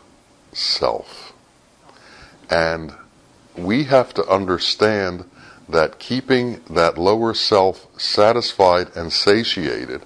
self. 0.52 1.32
And 2.50 2.92
we 3.56 3.84
have 3.84 4.12
to 4.14 4.26
understand 4.26 5.24
that 5.66 5.98
keeping 5.98 6.60
that 6.68 6.98
lower 6.98 7.32
self 7.32 7.86
satisfied 7.98 8.94
and 8.94 9.10
satiated 9.10 10.02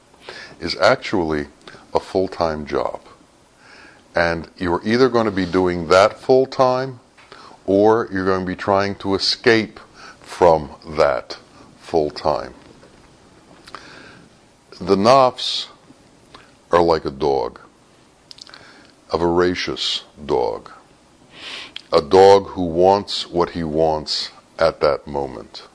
is 0.61 0.77
actually 0.77 1.49
a 1.93 1.99
full 1.99 2.29
time 2.29 2.67
job. 2.67 3.01
And 4.15 4.49
you're 4.57 4.83
either 4.85 5.09
going 5.09 5.27
to 5.27 5.33
be 5.33 5.47
doing 5.47 5.89
that 5.89 6.19
full 6.19 6.47
time 6.47 7.01
or 7.67 8.09
you're 8.13 8.25
going 8.25 8.41
to 8.41 8.47
be 8.47 8.57
trying 8.57 8.95
to 8.97 9.15
escape 9.15 9.81
from 10.21 10.71
that 10.97 11.39
full 11.79 12.11
time. 12.11 12.55
The 14.81 14.97
nafs 14.97 15.67
are 16.71 16.83
like 16.83 17.05
a 17.05 17.11
dog, 17.11 17.61
a 19.13 19.19
voracious 19.19 20.05
dog, 20.25 20.71
a 21.93 22.01
dog 22.01 22.49
who 22.49 22.65
wants 22.65 23.29
what 23.29 23.51
he 23.51 23.65
wants 23.65 24.31
at 24.59 24.81
that 24.81 25.07
moment. 25.07 25.69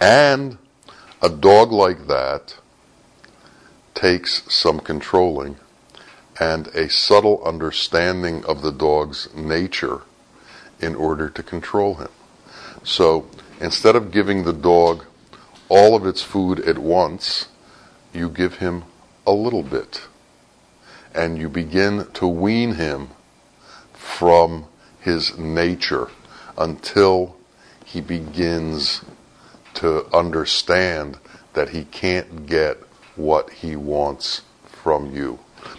And 0.00 0.58
a 1.22 1.28
dog 1.28 1.72
like 1.72 2.06
that 2.06 2.56
takes 3.94 4.42
some 4.52 4.80
controlling 4.80 5.56
and 6.40 6.66
a 6.68 6.88
subtle 6.88 7.42
understanding 7.44 8.44
of 8.44 8.62
the 8.62 8.72
dog's 8.72 9.32
nature 9.34 10.02
in 10.80 10.94
order 10.94 11.28
to 11.30 11.42
control 11.42 11.94
him. 11.94 12.08
So 12.82 13.28
instead 13.60 13.96
of 13.96 14.10
giving 14.10 14.44
the 14.44 14.52
dog 14.52 15.04
all 15.68 15.94
of 15.94 16.06
its 16.06 16.22
food 16.22 16.60
at 16.60 16.78
once, 16.78 17.48
you 18.12 18.28
give 18.28 18.56
him 18.56 18.84
a 19.26 19.32
little 19.32 19.62
bit. 19.62 20.02
And 21.14 21.38
you 21.38 21.48
begin 21.48 22.08
to 22.14 22.26
wean 22.26 22.74
him 22.74 23.10
from 23.92 24.66
his 25.00 25.38
nature 25.38 26.08
until 26.58 27.36
he 27.84 28.00
begins 28.00 29.02
to 29.74 30.06
understand 30.14 31.18
that 31.52 31.70
he 31.70 31.84
can't 31.84 32.46
get 32.46 32.78
what 33.16 33.50
he 33.50 33.76
wants 33.76 34.42
from 34.66 35.14
you. 35.14 35.38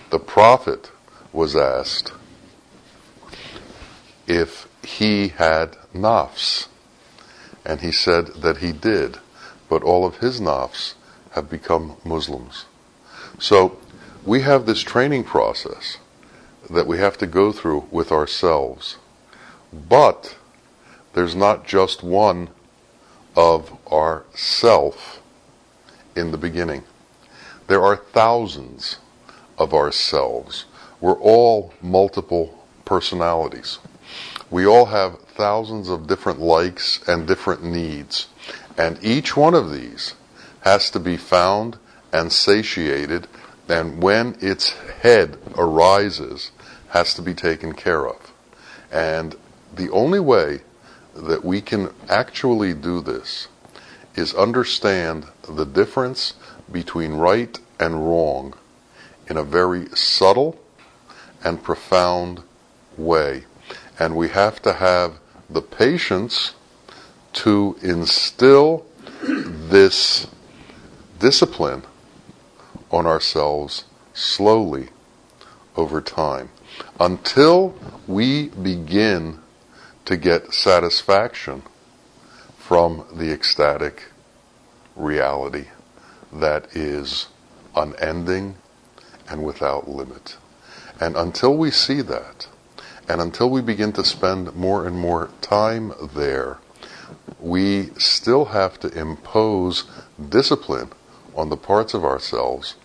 The 0.10 0.20
prophet 0.20 0.92
was 1.32 1.56
asked 1.56 2.12
if 4.27 4.68
he 4.84 5.30
had 5.30 5.75
nafs, 5.94 6.68
and 7.65 7.82
he 7.82 7.92
said 7.92 8.27
that 8.27 8.58
he 8.58 8.72
did, 8.72 9.18
but 9.70 9.84
all 9.84 10.06
of 10.06 10.18
his 10.18 10.39
nafs 10.39 10.94
have 11.32 11.50
become 11.50 11.98
Muslims. 12.06 12.65
So 13.39 13.77
we 14.25 14.42
have 14.42 14.65
this 14.65 14.82
training 14.82 15.25
process 15.25 15.98
that 16.70 16.88
we 16.88 16.98
have 16.98 17.18
to 17.18 17.27
go 17.27 17.51
through 17.51 17.88
with 17.92 18.12
ourselves. 18.12 18.98
But 19.72 20.38
there's 21.13 21.36
not 21.36 21.65
just 21.65 22.01
one 22.01 22.50
of 23.36 23.77
our 23.88 24.24
self 24.34 25.22
in 26.15 26.32
the 26.32 26.38
beginning. 26.38 26.84
There 27.68 27.84
are 27.84 27.96
thousands 27.96 29.00
of 29.58 29.74
ourselves. 29.74 30.66
We're 31.02 31.20
all 31.20 31.74
multiple 31.82 32.66
personalities. 32.86 33.80
We 34.52 34.66
all 34.66 34.86
have 34.86 35.20
thousands 35.22 35.90
of 35.90 36.08
different 36.08 36.40
likes 36.40 37.00
and 37.08 37.28
different 37.28 37.64
needs. 37.64 38.28
And 38.78 39.04
each 39.04 39.36
one 39.36 39.54
of 39.54 39.72
these 39.72 40.14
has 40.62 40.90
to 40.92 41.00
be 41.00 41.18
found 41.18 41.78
and 42.14 42.32
satiated, 42.32 43.28
and 43.68 44.01
when 44.01 44.38
its 44.40 44.74
head 45.01 45.38
arises, 45.58 46.51
has 46.90 47.14
to 47.16 47.22
be 47.22 47.34
taken 47.34 47.74
care 47.74 48.08
of. 48.08 48.32
And 48.92 49.36
the 49.75 49.90
only 49.90 50.20
way 50.20 50.62
that 51.16 51.44
we 51.44 51.62
can 51.62 51.94
actually 52.08 52.74
do 52.74 53.01
this 53.01 53.48
is 54.16 54.34
understand 54.34 55.25
the 55.50 55.66
difference 55.66 56.34
between 56.72 57.14
right 57.14 57.60
and 57.80 58.08
wrong 58.08 58.54
in 59.28 59.38
a 59.38 59.44
very 59.44 59.88
subtle 59.96 60.60
and 61.44 61.62
profound 61.64 62.42
way. 62.98 63.46
And 64.00 64.16
we 64.16 64.30
have 64.30 64.62
to 64.64 64.74
have 64.74 65.20
the 65.50 65.62
patience 65.62 66.56
to 67.34 67.78
instill 67.82 68.86
this 69.22 70.28
discipline 71.20 71.84
on 72.92 73.06
ourselves 73.06 73.86
slowly 74.14 74.90
over 75.75 76.01
time 76.01 76.50
until 77.00 77.75
we 78.08 78.50
begin 78.50 79.40
to 80.06 80.16
get 80.18 80.54
satisfaction 80.54 81.64
from 82.58 83.06
the 83.14 83.32
ecstatic 83.32 84.06
reality 84.96 85.66
that 86.31 86.75
is 86.75 87.27
unending 87.75 88.55
and 89.29 89.44
without 89.44 89.88
limit. 89.88 90.38
And 91.00 91.16
until 91.16 91.55
we 91.57 91.72
see 91.72 92.01
that, 92.01 92.48
and 93.07 93.22
until 93.22 93.50
we 93.50 93.61
begin 93.61 93.92
to 93.94 94.03
spend 94.03 94.55
more 94.55 94.88
and 94.88 94.98
more 94.98 95.29
time 95.42 95.94
there, 96.16 96.57
we 97.40 97.90
still 97.98 98.46
have 98.46 98.79
to 98.79 98.88
impose 98.98 99.83
discipline 100.29 100.92
on 101.35 101.50
the 101.50 101.57
parts 101.57 101.94
of 101.94 102.03
ourselves 102.03 102.75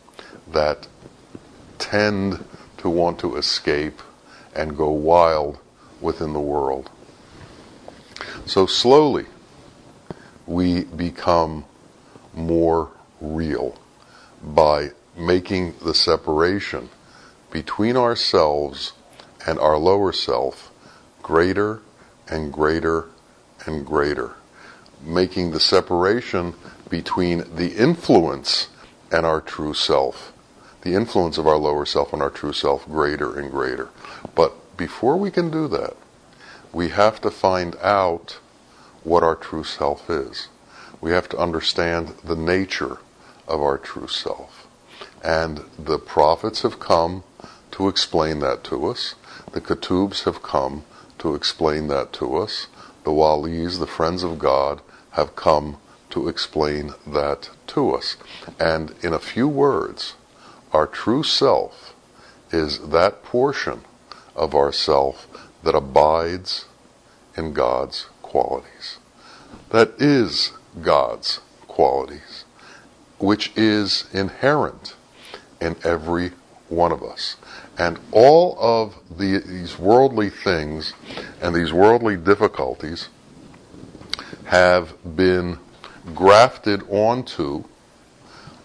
that 0.50 0.88
tend 1.79 2.44
to 2.79 2.88
want 2.88 3.18
to 3.20 3.37
escape 3.37 4.03
and 4.55 4.76
go 4.76 4.90
wild 4.90 5.59
within 6.00 6.33
the 6.33 6.40
world. 6.40 6.90
So 8.44 8.66
slowly, 8.66 9.26
we 10.46 10.85
become 10.85 11.64
more 12.35 12.90
real 13.20 13.78
by 14.42 14.90
making 15.16 15.74
the 15.85 15.94
separation 15.94 16.88
between 17.50 17.96
ourselves 17.96 18.92
and 19.46 19.59
our 19.59 19.76
lower 19.76 20.12
self 20.12 20.70
greater 21.22 21.80
and 22.28 22.52
greater 22.52 23.06
and 23.66 23.87
greater. 23.87 24.35
Making 25.02 25.50
the 25.50 25.61
separation 25.61 26.54
between 26.88 27.44
the 27.54 27.74
influence 27.76 28.68
and 29.11 29.24
our 29.24 29.40
true 29.40 29.74
self, 29.74 30.33
the 30.83 30.94
influence 30.94 31.38
of 31.38 31.46
our 31.46 31.56
lower 31.56 31.87
self 31.87 32.12
and 32.12 32.22
our 32.22 32.30
true 32.30 32.52
self 32.52 32.87
greater 32.87 33.38
and 33.38 33.50
greater. 33.50 33.90
But 34.35 34.76
before 34.76 35.16
we 35.16 35.30
can 35.30 35.50
do 35.50 35.68
that, 35.68 35.96
we 36.72 36.90
have 36.90 37.20
to 37.22 37.30
find 37.30 37.76
out 37.76 38.38
what 39.02 39.22
our 39.22 39.37
true 39.37 39.64
self 39.64 40.09
is. 40.09 40.48
We 41.00 41.11
have 41.11 41.28
to 41.30 41.38
understand 41.38 42.14
the 42.22 42.37
nature 42.37 42.98
of 43.51 43.61
our 43.61 43.79
true 43.79 44.09
self. 44.09 44.67
And 45.23 45.65
the 45.79 45.99
prophets 45.99 46.63
have 46.63 46.81
come 46.81 47.25
to 47.73 47.89
explain 47.89 48.39
that 48.41 48.65
to 48.65 48.87
us. 48.87 49.15
The 49.53 49.61
Ketubs 49.61 50.25
have 50.25 50.43
come 50.43 50.85
to 51.19 51.35
explain 51.35 51.89
that 51.89 52.13
to 52.15 52.37
us. 52.37 52.69
The 53.05 53.11
Walis, 53.11 53.79
the 53.79 53.87
friends 53.87 54.23
of 54.23 54.39
God, 54.39 54.81
have 55.13 55.37
come 55.37 55.79
to 56.11 56.29
explain 56.29 56.95
that 57.07 57.51
to 57.69 57.95
us. 57.95 58.17
And 58.59 58.95
in 59.03 59.13
a 59.13 59.19
few 59.19 59.49
words, 59.49 60.15
our 60.73 60.87
true 60.87 61.23
self 61.23 61.95
is 62.53 62.79
that 62.91 63.23
portion 63.23 63.83
of 64.35 64.55
ourself 64.55 65.27
that 65.63 65.75
abides 65.75 66.67
in 67.37 67.53
God's 67.53 68.07
qualities. 68.23 68.99
That 69.71 69.93
is 70.01 70.53
God's 70.81 71.41
qualities, 71.67 72.30
which 73.20 73.52
is 73.56 74.06
inherent 74.12 74.96
in 75.61 75.76
every 75.85 76.33
one 76.68 76.92
of 76.92 77.02
us. 77.02 77.37
And 77.78 77.98
all 78.12 78.56
of 78.59 78.96
the, 79.18 79.38
these 79.38 79.78
worldly 79.78 80.30
things 80.30 80.94
and 81.40 81.54
these 81.54 81.72
worldly 81.72 82.16
difficulties 82.16 83.09
have 84.44 84.94
been 85.16 85.59
grafted 86.14 86.83
onto 86.88 87.64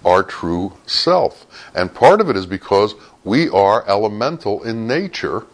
our 0.03 0.23
true 0.23 0.73
self. 0.85 1.45
And 1.73 1.93
part 1.93 2.21
of 2.21 2.29
it 2.29 2.37
is 2.37 2.45
because 2.45 2.95
we 3.23 3.49
are 3.49 3.87
elemental 3.87 4.63
in 4.63 4.87
nature 4.87 5.45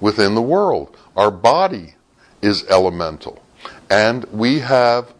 within 0.00 0.34
the 0.34 0.42
world. 0.42 0.96
Our 1.16 1.30
body 1.30 1.94
is 2.40 2.64
elemental. 2.68 3.42
And 3.90 4.24
we 4.26 4.60
have 4.60 5.12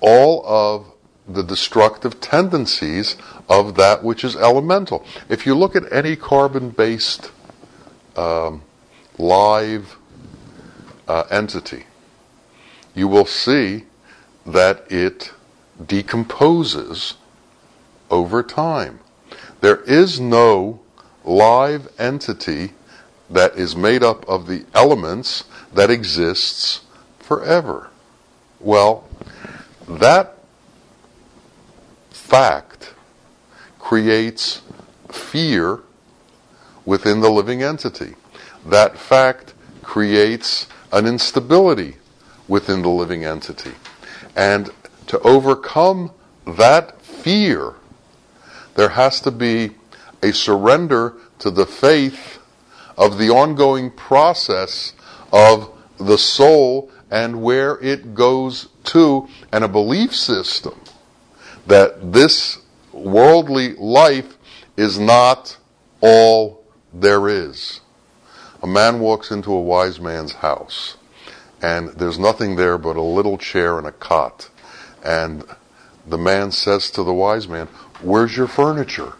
all 0.00 0.44
of 0.46 0.86
the 1.28 1.42
destructive 1.42 2.20
tendencies 2.20 3.16
of 3.48 3.74
that 3.76 4.02
which 4.02 4.24
is 4.24 4.36
elemental. 4.36 5.04
If 5.28 5.46
you 5.46 5.54
look 5.54 5.74
at 5.74 5.92
any 5.92 6.16
carbon 6.16 6.70
based 6.70 7.32
um, 8.16 8.62
live 9.18 9.96
uh, 11.08 11.24
entity, 11.30 11.84
you 12.94 13.08
will 13.08 13.26
see 13.26 13.84
that 14.44 14.90
it 14.90 15.32
decomposes 15.84 17.14
over 18.10 18.42
time. 18.42 19.00
There 19.60 19.82
is 19.82 20.20
no 20.20 20.80
live 21.24 21.88
entity 21.98 22.72
that 23.28 23.56
is 23.56 23.74
made 23.74 24.02
up 24.02 24.26
of 24.28 24.46
the 24.46 24.64
elements 24.74 25.44
that 25.74 25.90
exists 25.90 26.82
forever. 27.18 27.90
Well, 28.60 29.04
that 29.88 30.35
fact 32.26 32.92
creates 33.78 34.62
fear 35.08 35.78
within 36.84 37.20
the 37.20 37.30
living 37.30 37.62
entity. 37.62 38.16
That 38.64 38.98
fact 38.98 39.54
creates 39.82 40.66
an 40.90 41.06
instability 41.06 41.98
within 42.48 42.82
the 42.82 42.88
living 42.88 43.24
entity. 43.24 43.74
And 44.34 44.70
to 45.06 45.20
overcome 45.20 46.10
that 46.46 47.00
fear, 47.00 47.74
there 48.74 48.88
has 48.88 49.20
to 49.20 49.30
be 49.30 49.76
a 50.20 50.32
surrender 50.32 51.14
to 51.38 51.50
the 51.52 51.66
faith 51.66 52.38
of 52.98 53.18
the 53.18 53.30
ongoing 53.30 53.92
process 53.92 54.94
of 55.32 55.70
the 55.98 56.18
soul 56.18 56.90
and 57.08 57.40
where 57.40 57.78
it 57.78 58.14
goes 58.14 58.68
to, 58.82 59.28
and 59.52 59.62
a 59.62 59.68
belief 59.68 60.12
system 60.12 60.80
that 61.66 62.12
this 62.12 62.58
worldly 62.92 63.74
life 63.74 64.36
is 64.76 64.98
not 64.98 65.56
all 66.00 66.64
there 66.92 67.28
is. 67.28 67.80
A 68.62 68.66
man 68.66 69.00
walks 69.00 69.30
into 69.30 69.52
a 69.52 69.60
wise 69.60 70.00
man's 70.00 70.32
house, 70.32 70.96
and 71.62 71.90
there's 71.90 72.18
nothing 72.18 72.56
there 72.56 72.78
but 72.78 72.96
a 72.96 73.02
little 73.02 73.38
chair 73.38 73.78
and 73.78 73.86
a 73.86 73.92
cot. 73.92 74.48
And 75.04 75.44
the 76.06 76.18
man 76.18 76.50
says 76.52 76.90
to 76.92 77.02
the 77.02 77.12
wise 77.12 77.48
man, 77.48 77.66
Where's 78.02 78.36
your 78.36 78.48
furniture? 78.48 79.14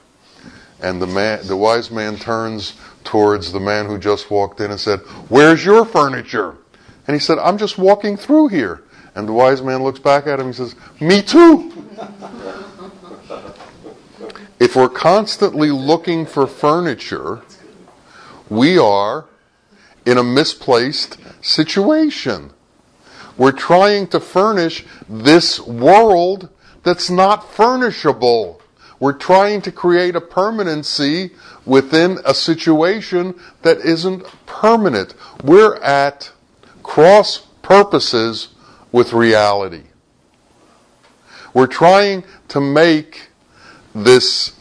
And 0.81 1.01
the 1.01 1.07
man, 1.07 1.47
the 1.47 1.57
wise 1.57 1.91
man 1.91 2.17
turns 2.17 2.75
towards 3.05 3.53
the 3.53 3.61
man 3.61 3.87
who 3.87 3.99
just 3.99 4.31
walked 4.31 4.61
in 4.61 4.71
and 4.71 4.81
said, 4.81 5.01
Where's 5.29 5.65
your 5.65 5.85
furniture? 5.85 6.57
And 7.07 7.15
he 7.15 7.21
said, 7.21 7.39
I'm 7.39 7.57
just 7.57 7.79
walking 7.79 8.17
through 8.17 8.49
here. 8.49 8.83
And 9.15 9.27
the 9.27 9.33
wise 9.33 9.63
man 9.63 9.83
looks 9.83 9.99
back 9.99 10.27
at 10.27 10.39
him 10.39 10.47
and 10.47 10.55
says, 10.55 10.75
Me 11.01 11.23
too. 11.23 11.73
If 14.59 14.75
we're 14.75 14.89
constantly 14.89 15.71
looking 15.71 16.27
for 16.27 16.47
furniture, 16.47 17.43
we 18.49 18.79
are 18.79 19.27
in 20.05 20.19
a 20.19 20.23
misplaced 20.23 21.19
situation. 21.43 22.53
We're 23.37 23.53
trying 23.53 24.07
to 24.09 24.21
furnish 24.21 24.85
this 25.09 25.61
world 25.61 26.49
that's 26.85 27.11
not 27.11 27.43
furnishable. 27.43 28.61
We're 28.99 29.13
trying 29.13 29.61
to 29.63 29.73
create 29.73 30.17
a 30.17 30.21
permanency 30.21 31.33
within 31.67 32.19
a 32.25 32.33
situation 32.33 33.35
that 33.63 33.79
isn't 33.79 34.25
permanent. 34.47 35.15
We're 35.45 35.77
at 35.83 36.33
cross 36.83 37.39
purposes 37.61 38.49
with 38.93 39.13
reality. 39.13 39.83
We're 41.53 41.67
trying 41.67 42.25
to 42.49 42.61
make 42.61 43.31
this 44.05 44.53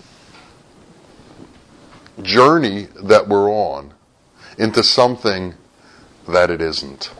journey 2.21 2.87
that 3.03 3.27
we're 3.27 3.51
on 3.51 3.93
into 4.57 4.81
something 4.81 5.53
that 6.27 6.49
it 6.49 6.61
isn't, 6.61 7.11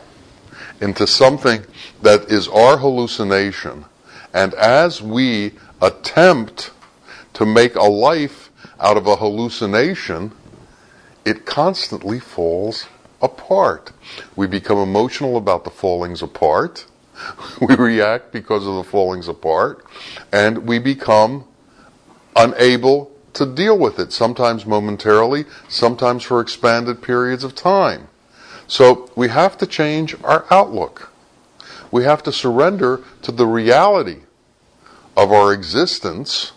into 0.80 1.06
something 1.06 1.64
that 2.00 2.30
is 2.30 2.48
our 2.48 2.78
hallucination. 2.78 3.84
And 4.32 4.54
as 4.54 5.02
we 5.02 5.52
attempt 5.82 6.70
to 7.34 7.44
make 7.44 7.74
a 7.74 7.82
life 7.82 8.50
out 8.80 8.96
of 8.96 9.06
a 9.06 9.16
hallucination, 9.16 10.32
it 11.26 11.44
constantly 11.44 12.18
falls 12.18 12.86
apart. 13.20 13.92
We 14.34 14.46
become 14.46 14.78
emotional 14.78 15.36
about 15.36 15.64
the 15.64 15.70
fallings 15.70 16.22
apart. 16.22 16.86
We 17.60 17.74
react 17.74 18.30
because 18.30 18.66
of 18.66 18.74
the 18.76 18.84
fallings 18.84 19.26
apart. 19.26 19.84
And 20.30 20.66
we 20.66 20.78
become 20.78 21.46
unable 22.36 23.10
to 23.32 23.46
deal 23.46 23.78
with 23.78 23.98
it, 23.98 24.12
sometimes 24.12 24.64
momentarily, 24.66 25.44
sometimes 25.68 26.22
for 26.22 26.40
expanded 26.40 27.02
periods 27.02 27.44
of 27.44 27.54
time. 27.54 28.08
So 28.66 29.10
we 29.16 29.28
have 29.28 29.58
to 29.58 29.66
change 29.66 30.16
our 30.24 30.46
outlook. 30.50 31.12
We 31.90 32.04
have 32.04 32.22
to 32.24 32.32
surrender 32.32 33.02
to 33.22 33.32
the 33.32 33.46
reality 33.46 34.22
of 35.16 35.32
our 35.32 35.52
existence, 35.52 36.52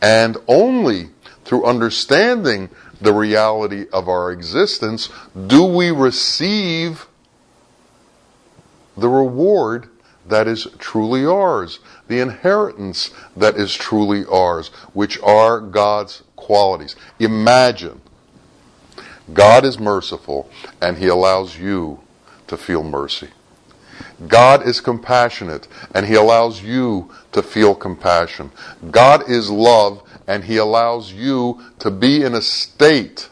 and 0.00 0.36
only 0.46 1.10
through 1.44 1.64
understanding 1.64 2.68
the 3.00 3.12
reality 3.12 3.86
of 3.92 4.08
our 4.08 4.30
existence, 4.30 5.08
do 5.46 5.64
we 5.64 5.90
receive 5.90 7.06
the 8.96 9.08
reward 9.08 9.88
that 10.28 10.46
is 10.46 10.66
truly 10.78 11.24
ours, 11.24 11.78
the 12.06 12.20
inheritance 12.20 13.10
that 13.36 13.56
is 13.56 13.74
truly 13.74 14.24
ours, 14.26 14.68
which 14.92 15.18
are 15.20 15.60
God's 15.60 16.22
qualities. 16.36 16.96
Imagine 17.18 18.00
God 19.32 19.64
is 19.64 19.78
merciful 19.78 20.50
and 20.80 20.96
He 20.96 21.08
allows 21.08 21.58
you 21.58 22.00
to 22.46 22.56
feel 22.56 22.82
mercy. 22.82 23.28
God 24.26 24.66
is 24.66 24.80
compassionate 24.80 25.68
and 25.94 26.06
He 26.06 26.14
allows 26.14 26.62
you 26.62 27.10
to 27.32 27.42
feel 27.42 27.74
compassion. 27.74 28.50
God 28.90 29.28
is 29.28 29.50
love 29.50 30.02
and 30.26 30.44
He 30.44 30.56
allows 30.56 31.12
you 31.12 31.62
to 31.78 31.90
be 31.90 32.22
in 32.22 32.34
a 32.34 32.42
state 32.42 33.28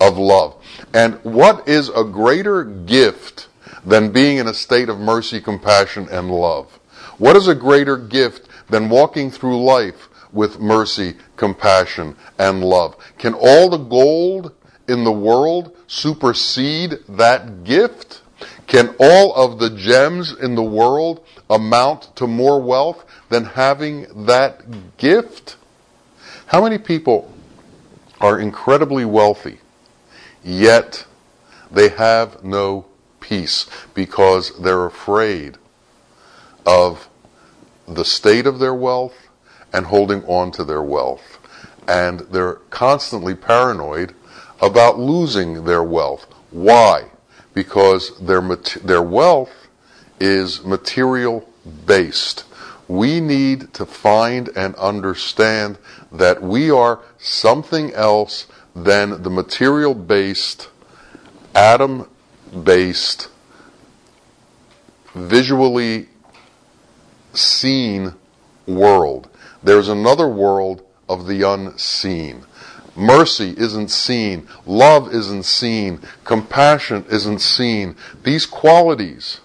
of 0.00 0.18
love. 0.18 0.56
And 0.94 1.14
what 1.22 1.68
is 1.68 1.88
a 1.88 2.04
greater 2.04 2.64
gift 2.64 3.48
than 3.84 4.12
being 4.12 4.38
in 4.38 4.46
a 4.46 4.54
state 4.54 4.88
of 4.88 4.98
mercy, 4.98 5.40
compassion, 5.40 6.08
and 6.10 6.30
love? 6.30 6.78
What 7.18 7.36
is 7.36 7.48
a 7.48 7.54
greater 7.54 7.96
gift 7.96 8.48
than 8.68 8.88
walking 8.88 9.30
through 9.30 9.62
life 9.62 10.08
with 10.32 10.60
mercy, 10.60 11.14
compassion, 11.36 12.16
and 12.38 12.64
love? 12.64 12.96
Can 13.18 13.34
all 13.34 13.68
the 13.68 13.78
gold 13.78 14.52
in 14.88 15.04
the 15.04 15.12
world 15.12 15.76
supersede 15.86 16.98
that 17.08 17.64
gift? 17.64 18.22
Can 18.66 18.94
all 18.98 19.34
of 19.34 19.58
the 19.58 19.70
gems 19.70 20.32
in 20.32 20.54
the 20.54 20.62
world 20.62 21.26
amount 21.50 22.16
to 22.16 22.26
more 22.26 22.60
wealth 22.60 23.04
than 23.28 23.44
having 23.44 24.24
that 24.26 24.96
gift? 24.96 25.56
How 26.46 26.62
many 26.62 26.78
people 26.78 27.32
are 28.20 28.38
incredibly 28.38 29.04
wealthy, 29.04 29.58
yet 30.44 31.06
they 31.70 31.88
have 31.88 32.44
no 32.44 32.86
peace 33.32 33.66
because 33.94 34.52
they're 34.60 34.84
afraid 34.84 35.56
of 36.66 37.08
the 37.88 38.04
state 38.04 38.46
of 38.46 38.58
their 38.58 38.74
wealth 38.74 39.16
and 39.72 39.86
holding 39.86 40.22
on 40.24 40.50
to 40.52 40.62
their 40.62 40.82
wealth. 40.82 41.38
And 41.88 42.20
they're 42.32 42.60
constantly 42.68 43.34
paranoid 43.34 44.14
about 44.60 44.98
losing 44.98 45.64
their 45.64 45.82
wealth. 45.82 46.26
Why? 46.50 47.06
Because 47.54 48.18
their, 48.20 48.42
their 48.84 49.02
wealth 49.02 49.66
is 50.20 50.62
material 50.62 51.48
based. 51.86 52.44
We 52.86 53.18
need 53.18 53.72
to 53.72 53.86
find 53.86 54.50
and 54.54 54.74
understand 54.74 55.78
that 56.12 56.42
we 56.42 56.70
are 56.70 57.00
something 57.16 57.94
else 57.94 58.46
than 58.76 59.22
the 59.22 59.30
material 59.30 59.94
based, 59.94 60.68
atom 61.54 62.06
based, 62.52 63.28
visually 65.14 66.08
seen 67.32 68.14
world. 68.66 69.28
There's 69.62 69.88
another 69.88 70.28
world 70.28 70.82
of 71.08 71.26
the 71.26 71.42
unseen. 71.48 72.44
Mercy 72.94 73.54
isn't 73.56 73.88
seen. 73.88 74.46
Love 74.66 75.12
isn't 75.14 75.44
seen. 75.44 76.00
Compassion 76.24 77.04
isn't 77.10 77.40
seen. 77.40 77.96
These 78.22 78.46
qualities 78.46 79.40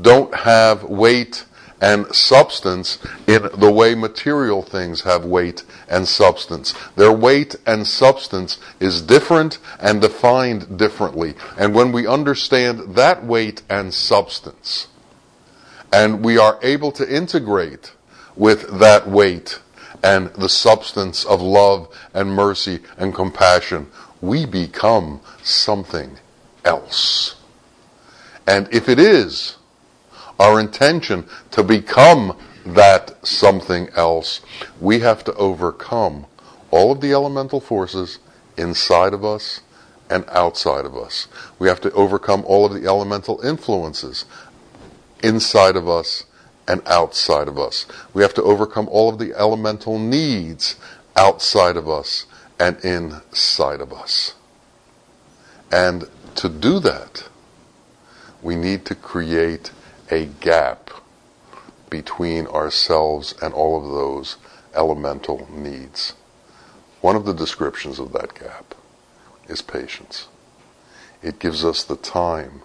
don't 0.00 0.34
have 0.34 0.84
weight 0.84 1.44
and 1.82 2.14
substance 2.14 2.98
in 3.26 3.48
the 3.54 3.70
way 3.70 3.94
material 3.96 4.62
things 4.62 5.02
have 5.02 5.24
weight 5.24 5.64
and 5.88 6.06
substance. 6.06 6.72
Their 6.94 7.12
weight 7.12 7.56
and 7.66 7.86
substance 7.86 8.58
is 8.78 9.02
different 9.02 9.58
and 9.80 10.00
defined 10.00 10.78
differently. 10.78 11.34
And 11.58 11.74
when 11.74 11.90
we 11.90 12.06
understand 12.06 12.94
that 12.94 13.24
weight 13.24 13.62
and 13.68 13.92
substance, 13.92 14.86
and 15.92 16.24
we 16.24 16.38
are 16.38 16.58
able 16.62 16.92
to 16.92 17.14
integrate 17.14 17.92
with 18.36 18.78
that 18.78 19.08
weight 19.08 19.58
and 20.04 20.32
the 20.34 20.48
substance 20.48 21.24
of 21.24 21.42
love 21.42 21.88
and 22.14 22.30
mercy 22.30 22.78
and 22.96 23.12
compassion, 23.12 23.88
we 24.20 24.46
become 24.46 25.20
something 25.42 26.18
else. 26.64 27.34
And 28.46 28.72
if 28.72 28.88
it 28.88 29.00
is 29.00 29.56
our 30.42 30.58
intention 30.58 31.24
to 31.52 31.62
become 31.62 32.36
that 32.66 33.24
something 33.24 33.88
else, 33.94 34.40
we 34.80 34.98
have 34.98 35.22
to 35.22 35.32
overcome 35.34 36.26
all 36.72 36.90
of 36.90 37.00
the 37.00 37.12
elemental 37.12 37.60
forces 37.60 38.18
inside 38.56 39.14
of 39.14 39.24
us 39.24 39.60
and 40.10 40.24
outside 40.28 40.84
of 40.84 40.96
us. 40.96 41.28
We 41.60 41.68
have 41.68 41.80
to 41.82 41.92
overcome 41.92 42.44
all 42.44 42.66
of 42.66 42.74
the 42.74 42.88
elemental 42.88 43.40
influences 43.40 44.24
inside 45.22 45.76
of 45.76 45.88
us 45.88 46.24
and 46.66 46.82
outside 46.86 47.46
of 47.46 47.56
us. 47.56 47.86
We 48.12 48.22
have 48.22 48.34
to 48.34 48.42
overcome 48.42 48.88
all 48.88 49.10
of 49.10 49.20
the 49.20 49.34
elemental 49.34 49.96
needs 49.96 50.74
outside 51.14 51.76
of 51.76 51.88
us 51.88 52.26
and 52.58 52.76
inside 52.84 53.80
of 53.80 53.92
us. 53.92 54.34
And 55.70 56.08
to 56.36 56.48
do 56.48 56.80
that, 56.80 57.28
we 58.42 58.56
need 58.56 58.84
to 58.86 58.96
create 58.96 59.70
a 60.12 60.26
gap 60.26 60.90
between 61.88 62.46
ourselves 62.48 63.34
and 63.40 63.54
all 63.54 63.78
of 63.78 63.90
those 63.90 64.36
elemental 64.74 65.48
needs. 65.50 66.12
One 67.00 67.16
of 67.16 67.24
the 67.24 67.32
descriptions 67.32 67.98
of 67.98 68.12
that 68.12 68.34
gap 68.34 68.74
is 69.48 69.62
patience. 69.62 70.28
It 71.22 71.38
gives 71.38 71.64
us 71.64 71.82
the 71.82 71.96
time 71.96 72.60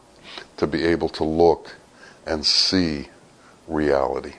to 0.58 0.68
be 0.68 0.84
able 0.84 1.08
to 1.10 1.24
look 1.24 1.78
and 2.26 2.46
see 2.46 3.08
reality, 3.66 4.34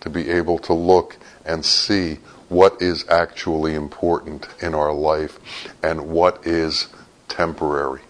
to 0.00 0.08
be 0.08 0.30
able 0.30 0.58
to 0.60 0.72
look 0.72 1.18
and 1.44 1.62
see 1.62 2.20
what 2.48 2.80
is 2.80 3.06
actually 3.10 3.74
important 3.74 4.48
in 4.62 4.74
our 4.74 4.94
life 4.94 5.38
and 5.82 6.08
what 6.08 6.46
is 6.46 6.88
temporary. 7.28 8.00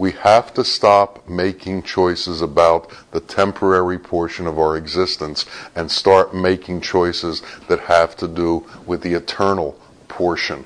We 0.00 0.12
have 0.12 0.54
to 0.54 0.64
stop 0.64 1.28
making 1.28 1.82
choices 1.82 2.40
about 2.40 2.90
the 3.10 3.20
temporary 3.20 3.98
portion 3.98 4.46
of 4.46 4.58
our 4.58 4.74
existence 4.74 5.44
and 5.76 5.92
start 5.92 6.34
making 6.34 6.80
choices 6.80 7.42
that 7.68 7.80
have 7.80 8.16
to 8.16 8.26
do 8.26 8.64
with 8.86 9.02
the 9.02 9.12
eternal 9.12 9.78
portion 10.08 10.64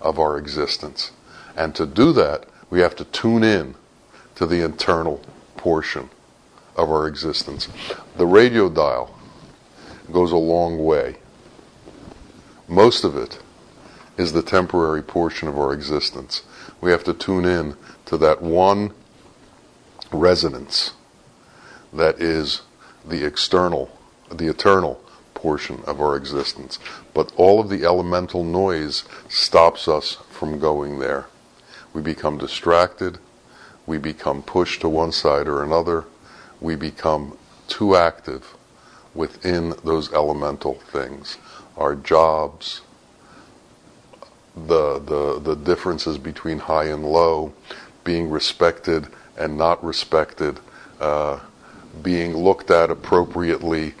of 0.00 0.18
our 0.18 0.38
existence. 0.38 1.12
And 1.54 1.74
to 1.74 1.84
do 1.84 2.10
that, 2.14 2.46
we 2.70 2.80
have 2.80 2.96
to 2.96 3.04
tune 3.04 3.44
in 3.44 3.74
to 4.36 4.46
the 4.46 4.64
internal 4.64 5.20
portion 5.58 6.08
of 6.74 6.88
our 6.88 7.06
existence. 7.06 7.68
The 8.16 8.26
radio 8.26 8.70
dial 8.70 9.14
goes 10.10 10.32
a 10.32 10.36
long 10.36 10.82
way. 10.82 11.16
Most 12.66 13.04
of 13.04 13.14
it 13.14 13.40
is 14.16 14.32
the 14.32 14.42
temporary 14.42 15.02
portion 15.02 15.48
of 15.48 15.58
our 15.58 15.74
existence. 15.74 16.44
We 16.80 16.92
have 16.92 17.04
to 17.04 17.12
tune 17.12 17.44
in 17.44 17.76
to 18.06 18.16
that 18.18 18.42
one 18.42 18.92
resonance 20.12 20.92
that 21.92 22.20
is 22.20 22.62
the 23.06 23.24
external, 23.24 23.90
the 24.30 24.48
eternal 24.48 25.00
portion 25.34 25.82
of 25.86 26.00
our 26.00 26.16
existence. 26.16 26.78
But 27.12 27.32
all 27.36 27.60
of 27.60 27.68
the 27.68 27.84
elemental 27.84 28.44
noise 28.44 29.04
stops 29.28 29.86
us 29.88 30.18
from 30.30 30.58
going 30.58 30.98
there. 30.98 31.26
We 31.92 32.02
become 32.02 32.38
distracted. 32.38 33.18
We 33.86 33.98
become 33.98 34.42
pushed 34.42 34.80
to 34.80 34.88
one 34.88 35.12
side 35.12 35.46
or 35.46 35.62
another. 35.62 36.06
We 36.60 36.74
become 36.76 37.36
too 37.68 37.94
active 37.94 38.54
within 39.14 39.74
those 39.84 40.12
elemental 40.12 40.74
things. 40.74 41.38
Our 41.76 41.94
jobs, 41.94 42.80
the, 44.56 44.98
the, 44.98 45.40
the 45.40 45.54
differences 45.54 46.18
between 46.18 46.60
high 46.60 46.86
and 46.86 47.04
low, 47.04 47.52
being 48.04 48.30
respected 48.30 49.08
and 49.36 49.56
not 49.56 49.82
respected, 49.82 50.60
uh, 51.00 51.40
being 52.02 52.36
looked 52.36 52.70
at 52.70 52.90
appropriately, 52.90 53.94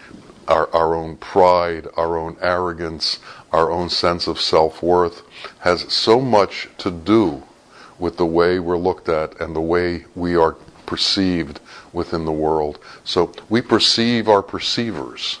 our, 0.46 0.68
our 0.74 0.94
own 0.94 1.16
pride, 1.16 1.88
our 1.96 2.16
own 2.16 2.36
arrogance, 2.40 3.18
our 3.52 3.70
own 3.70 3.88
sense 3.88 4.26
of 4.26 4.40
self 4.40 4.82
worth 4.82 5.22
has 5.60 5.92
so 5.92 6.20
much 6.20 6.68
to 6.78 6.90
do 6.90 7.42
with 7.98 8.16
the 8.16 8.26
way 8.26 8.58
we're 8.58 8.76
looked 8.76 9.08
at 9.08 9.40
and 9.40 9.54
the 9.54 9.60
way 9.60 10.04
we 10.14 10.36
are 10.36 10.52
perceived 10.86 11.60
within 11.92 12.24
the 12.24 12.32
world. 12.32 12.78
So 13.04 13.32
we 13.48 13.62
perceive 13.62 14.28
our 14.28 14.42
perceivers. 14.42 15.40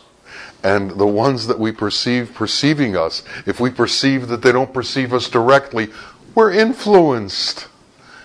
And 0.62 0.92
the 0.92 1.06
ones 1.06 1.46
that 1.48 1.58
we 1.58 1.72
perceive 1.72 2.32
perceiving 2.32 2.96
us, 2.96 3.22
if 3.44 3.60
we 3.60 3.70
perceive 3.70 4.28
that 4.28 4.40
they 4.40 4.52
don't 4.52 4.72
perceive 4.72 5.12
us 5.12 5.28
directly, 5.28 5.88
we're 6.34 6.52
influenced. 6.52 7.68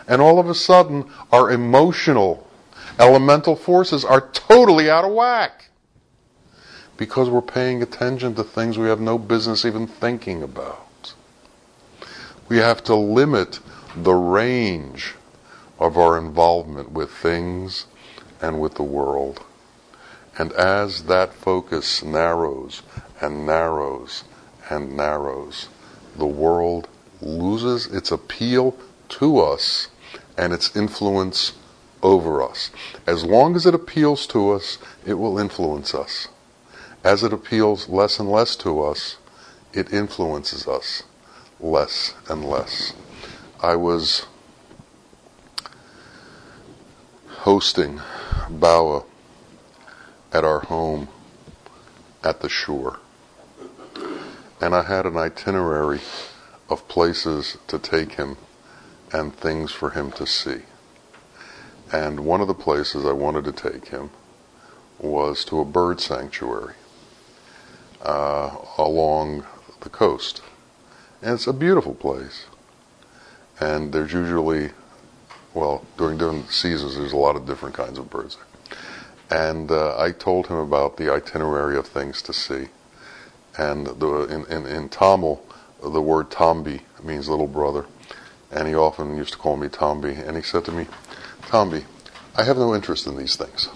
And 0.10 0.24
all 0.24 0.40
of 0.40 0.50
a 0.50 0.56
sudden, 0.56 1.06
our 1.32 1.52
emotional, 1.52 2.48
elemental 2.98 3.56
forces 3.56 4.04
are 4.04 4.30
totally 4.32 4.90
out 4.90 5.06
of 5.06 5.12
whack. 5.12 5.70
Because 6.98 7.30
we're 7.30 7.44
paying 7.44 7.84
attention 7.84 8.34
to 8.34 8.44
things 8.44 8.78
we 8.78 8.88
have 8.88 9.00
no 9.00 9.20
business 9.20 9.64
even 9.64 9.86
thinking 9.86 10.42
about. 10.42 11.14
We 12.50 12.58
have 12.58 12.84
to 12.86 12.96
limit 12.96 13.60
the 13.96 14.16
range 14.16 15.14
of 15.78 15.96
our 15.96 16.18
involvement 16.18 16.92
with 16.92 17.12
things 17.12 17.86
and 18.42 18.60
with 18.60 18.74
the 18.74 18.84
world. 18.84 19.44
And 20.40 20.52
as 20.54 21.04
that 21.04 21.36
focus 21.36 22.02
narrows 22.02 22.82
and 23.22 23.46
narrows 23.46 24.24
and 24.72 24.98
narrows, 24.98 25.70
the 26.18 26.26
world 26.26 26.88
loses 27.22 27.86
its 27.86 28.12
appeal 28.12 28.76
to 29.10 29.40
us 29.40 29.89
and 30.40 30.54
its 30.54 30.74
influence 30.74 31.52
over 32.02 32.42
us. 32.42 32.72
As 33.06 33.26
long 33.26 33.58
as 33.58 33.66
it 33.66 33.76
appeals 33.76 34.26
to 34.28 34.52
us, 34.52 34.78
it 35.06 35.16
will 35.16 35.38
influence 35.38 35.94
us. 35.94 36.30
As 37.04 37.24
it 37.24 37.34
appeals 37.34 37.90
less 37.90 38.20
and 38.20 38.32
less 38.32 38.56
to 38.58 38.82
us, 38.82 39.18
it 39.74 39.92
influences 39.92 40.66
us 40.66 41.04
less 41.60 42.14
and 42.30 42.46
less. 42.46 42.94
I 43.62 43.76
was 43.76 44.28
hosting 47.28 48.00
Bawa 48.50 49.04
at 50.32 50.46
our 50.46 50.62
home 50.62 51.10
at 52.24 52.40
the 52.40 52.50
shore. 52.50 53.00
And 54.62 54.74
I 54.74 54.84
had 54.84 55.06
an 55.06 55.18
itinerary 55.18 56.00
of 56.70 56.88
places 56.88 57.58
to 57.68 57.78
take 57.78 58.14
him 58.14 58.38
and 59.12 59.36
things 59.36 59.72
for 59.72 59.92
him 59.92 60.12
to 60.14 60.26
see. 60.26 60.62
And 61.92 62.22
one 62.22 62.42
of 62.42 62.48
the 62.48 62.54
places 62.54 63.06
I 63.06 63.14
wanted 63.14 63.46
to 63.46 63.52
take 63.52 63.88
him 63.88 64.12
was 65.00 65.44
to 65.46 65.60
a 65.60 65.66
bird 65.66 66.02
sanctuary 66.02 66.76
uh, 68.02 68.56
along 68.78 69.46
the 69.82 69.90
coast. 69.90 70.42
And 71.22 71.34
it's 71.34 71.48
a 71.48 71.54
beautiful 71.54 71.96
place 71.96 72.46
and 73.60 73.92
there's 73.92 74.14
usually, 74.14 74.72
well, 75.54 75.86
during 75.98 76.18
different 76.18 76.50
seasons, 76.50 76.96
there's 76.96 77.12
a 77.12 77.18
lot 77.18 77.36
of 77.36 77.46
different 77.46 77.76
kinds 77.76 78.00
of 78.00 78.10
birds. 78.10 78.38
There. 78.38 79.50
And 79.50 79.70
uh, 79.70 80.00
I 80.00 80.12
told 80.12 80.48
him 80.48 80.58
about 80.58 80.98
the 80.98 81.12
itinerary 81.12 81.78
of 81.78 81.88
things 81.88 82.22
to 82.24 82.34
see. 82.34 82.70
And 83.58 83.88
the, 83.88 84.24
in, 84.24 84.46
in, 84.46 84.66
in 84.66 84.90
Tamil, 84.90 85.44
the 85.84 86.02
word 86.02 86.32
Tambi 86.32 86.82
means 87.04 87.28
little 87.28 87.48
brother. 87.48 87.86
And 88.52 88.68
he 88.68 88.76
often 88.76 89.16
used 89.16 89.34
to 89.34 89.38
call 89.38 89.58
me 89.58 89.68
Tambi, 89.68 90.16
And 90.16 90.36
he 90.36 90.44
said 90.44 90.66
to 90.66 90.72
me, 90.72 90.88
Tambi, 91.44 91.86
I 92.36 92.44
have 92.44 92.58
no 92.58 92.74
interest 92.74 93.08
in 93.08 93.18
these 93.18 93.36
things. 93.36 93.70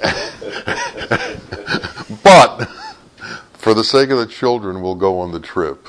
but 2.22 2.66
for 3.52 3.74
the 3.74 3.84
sake 3.84 4.10
of 4.10 4.18
the 4.18 4.26
children, 4.26 4.80
we'll 4.80 4.94
go 4.94 5.20
on 5.20 5.32
the 5.32 5.40
trip 5.40 5.86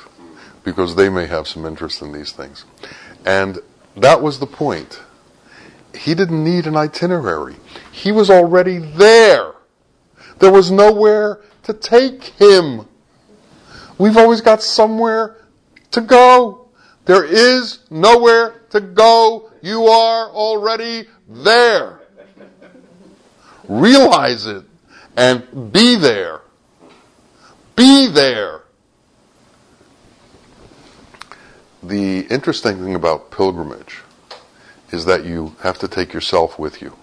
because 0.64 0.96
they 0.96 1.10
may 1.10 1.26
have 1.26 1.48
some 1.48 1.66
interest 1.66 2.02
in 2.02 2.12
these 2.12 2.32
things. 2.32 2.66
And 3.26 3.60
that 3.96 4.22
was 4.22 4.40
the 4.40 4.48
point. 4.48 5.02
He 5.96 6.16
didn't 6.16 6.44
need 6.44 6.68
an 6.68 6.76
itinerary. 6.76 7.56
He 7.92 8.12
was 8.12 8.30
already 8.30 8.78
there. 8.78 9.54
There 10.40 10.52
was 10.52 10.72
nowhere 10.72 11.40
to 11.64 11.74
take 11.74 12.24
him. 12.24 12.88
We've 13.98 14.18
always 14.18 14.42
got 14.42 14.64
somewhere 14.64 15.38
to 15.92 16.02
go. 16.02 16.61
There 17.06 17.26
is 17.26 17.80
nowhere 17.90 18.62
to 18.72 18.82
go. 18.82 19.52
You 19.62 19.86
are 19.86 20.30
already 20.30 21.08
there. 21.28 22.00
Realize 23.68 24.46
it 24.46 24.64
and 25.18 25.72
be 25.72 25.96
there. 25.96 26.42
Be 27.76 28.08
there. 28.08 28.62
the 31.84 32.22
interesting 32.28 32.78
thing 32.78 32.96
about 32.96 33.32
pilgrimage 33.32 34.02
is 34.92 35.06
that 35.06 35.26
you 35.26 35.56
have 35.62 35.80
to 35.80 35.88
take 35.88 36.14
yourself 36.14 36.60
with 36.60 36.82
you. 36.82 36.96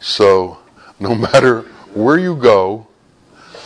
So, 0.00 0.58
no 1.00 1.14
matter 1.32 1.62
where 1.92 2.18
you 2.18 2.36
go, 2.36 2.86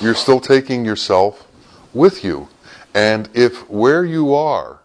you're 0.01 0.15
still 0.15 0.41
taking 0.41 0.85
yourself 0.85 1.47
with 1.93 2.25
you. 2.25 2.49
And 2.95 3.29
if 3.35 3.69
where 3.69 4.05
you 4.05 4.35
are 4.35 4.78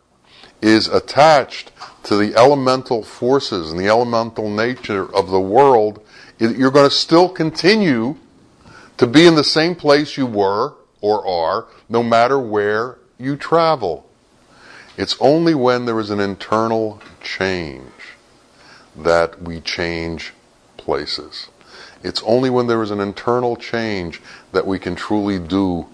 is 0.64 0.88
attached 0.88 1.72
to 2.04 2.16
the 2.16 2.34
elemental 2.36 3.04
forces 3.04 3.70
and 3.70 3.80
the 3.80 3.88
elemental 3.88 4.50
nature 4.50 5.14
of 5.14 5.30
the 5.30 5.40
world, 5.40 6.04
you're 6.40 6.72
going 6.72 6.90
to 6.90 6.96
still 6.96 7.30
continue 7.30 8.16
to 8.98 9.06
be 9.06 9.28
in 9.28 9.36
the 9.36 9.44
same 9.44 9.76
place 9.76 10.18
you 10.18 10.26
were 10.26 10.74
or 11.02 11.28
are, 11.28 11.68
no 11.90 12.02
matter 12.02 12.40
where 12.40 12.98
you 13.18 13.36
travel. 13.36 14.10
It's 14.98 15.18
only 15.20 15.54
when 15.54 15.86
there 15.86 16.00
is 16.00 16.10
an 16.10 16.20
internal 16.20 17.02
change 17.22 17.92
that 18.96 19.42
we 19.42 19.60
change 19.60 20.34
places. 20.78 21.50
It's 22.04 22.22
only 22.24 22.50
when 22.50 22.68
there 22.68 22.84
is 22.84 22.92
an 22.92 23.00
internal 23.00 23.56
change 23.58 24.22
that 24.54 24.66
we 24.66 24.80
can 24.80 24.96
truly 24.96 25.40
do 25.40 25.88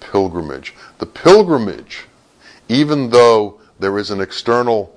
pilgrimage. 0.00 0.74
The 0.98 1.06
pilgrimage, 1.06 2.06
even 2.68 3.10
though 3.10 3.57
there 3.78 3.98
is 3.98 4.10
an 4.10 4.20
external 4.20 4.94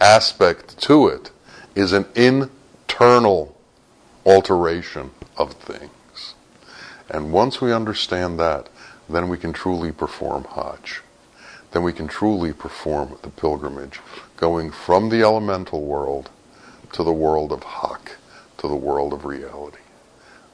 aspect 0.00 0.78
to 0.82 1.08
it, 1.08 1.30
is 1.74 1.92
an 1.92 2.06
internal 2.14 3.56
alteration 4.24 5.10
of 5.36 5.52
things. 5.52 6.34
And 7.08 7.32
once 7.32 7.60
we 7.60 7.72
understand 7.72 8.38
that, 8.40 8.68
then 9.08 9.28
we 9.28 9.38
can 9.38 9.52
truly 9.52 9.92
perform 9.92 10.44
Hajj. 10.44 11.02
Then 11.70 11.82
we 11.82 11.92
can 11.92 12.08
truly 12.08 12.52
perform 12.52 13.18
the 13.22 13.30
pilgrimage, 13.30 14.00
going 14.36 14.70
from 14.70 15.08
the 15.08 15.22
elemental 15.22 15.82
world 15.82 16.30
to 16.92 17.04
the 17.04 17.12
world 17.12 17.52
of 17.52 17.62
Hak, 17.62 18.16
to 18.58 18.68
the 18.68 18.74
world 18.74 19.12
of 19.12 19.24
reality. 19.24 19.78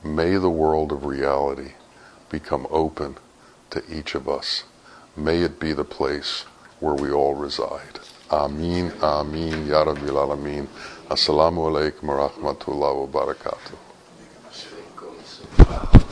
May 0.02 0.36
the 0.36 0.50
world 0.50 0.90
of 0.90 1.04
reality 1.04 1.72
become 2.28 2.66
open 2.70 3.16
to 3.70 3.82
each 3.88 4.14
of 4.14 4.28
us. 4.28 4.64
May 5.16 5.42
it 5.42 5.60
be 5.60 5.72
the 5.72 5.84
place 5.84 6.44
where 6.82 6.94
we 6.94 7.12
all 7.12 7.34
reside. 7.34 8.00
Amin, 8.30 8.90
amin, 9.02 9.66
ya 9.70 9.84
rabbil 9.84 10.18
alameen. 10.18 10.66
Assalamu 11.08 11.70
alaikum 11.70 12.08
wa 12.10 12.28
rahmatullahi 12.28 12.96
wa 13.06 13.06
barakatuh. 13.06 13.78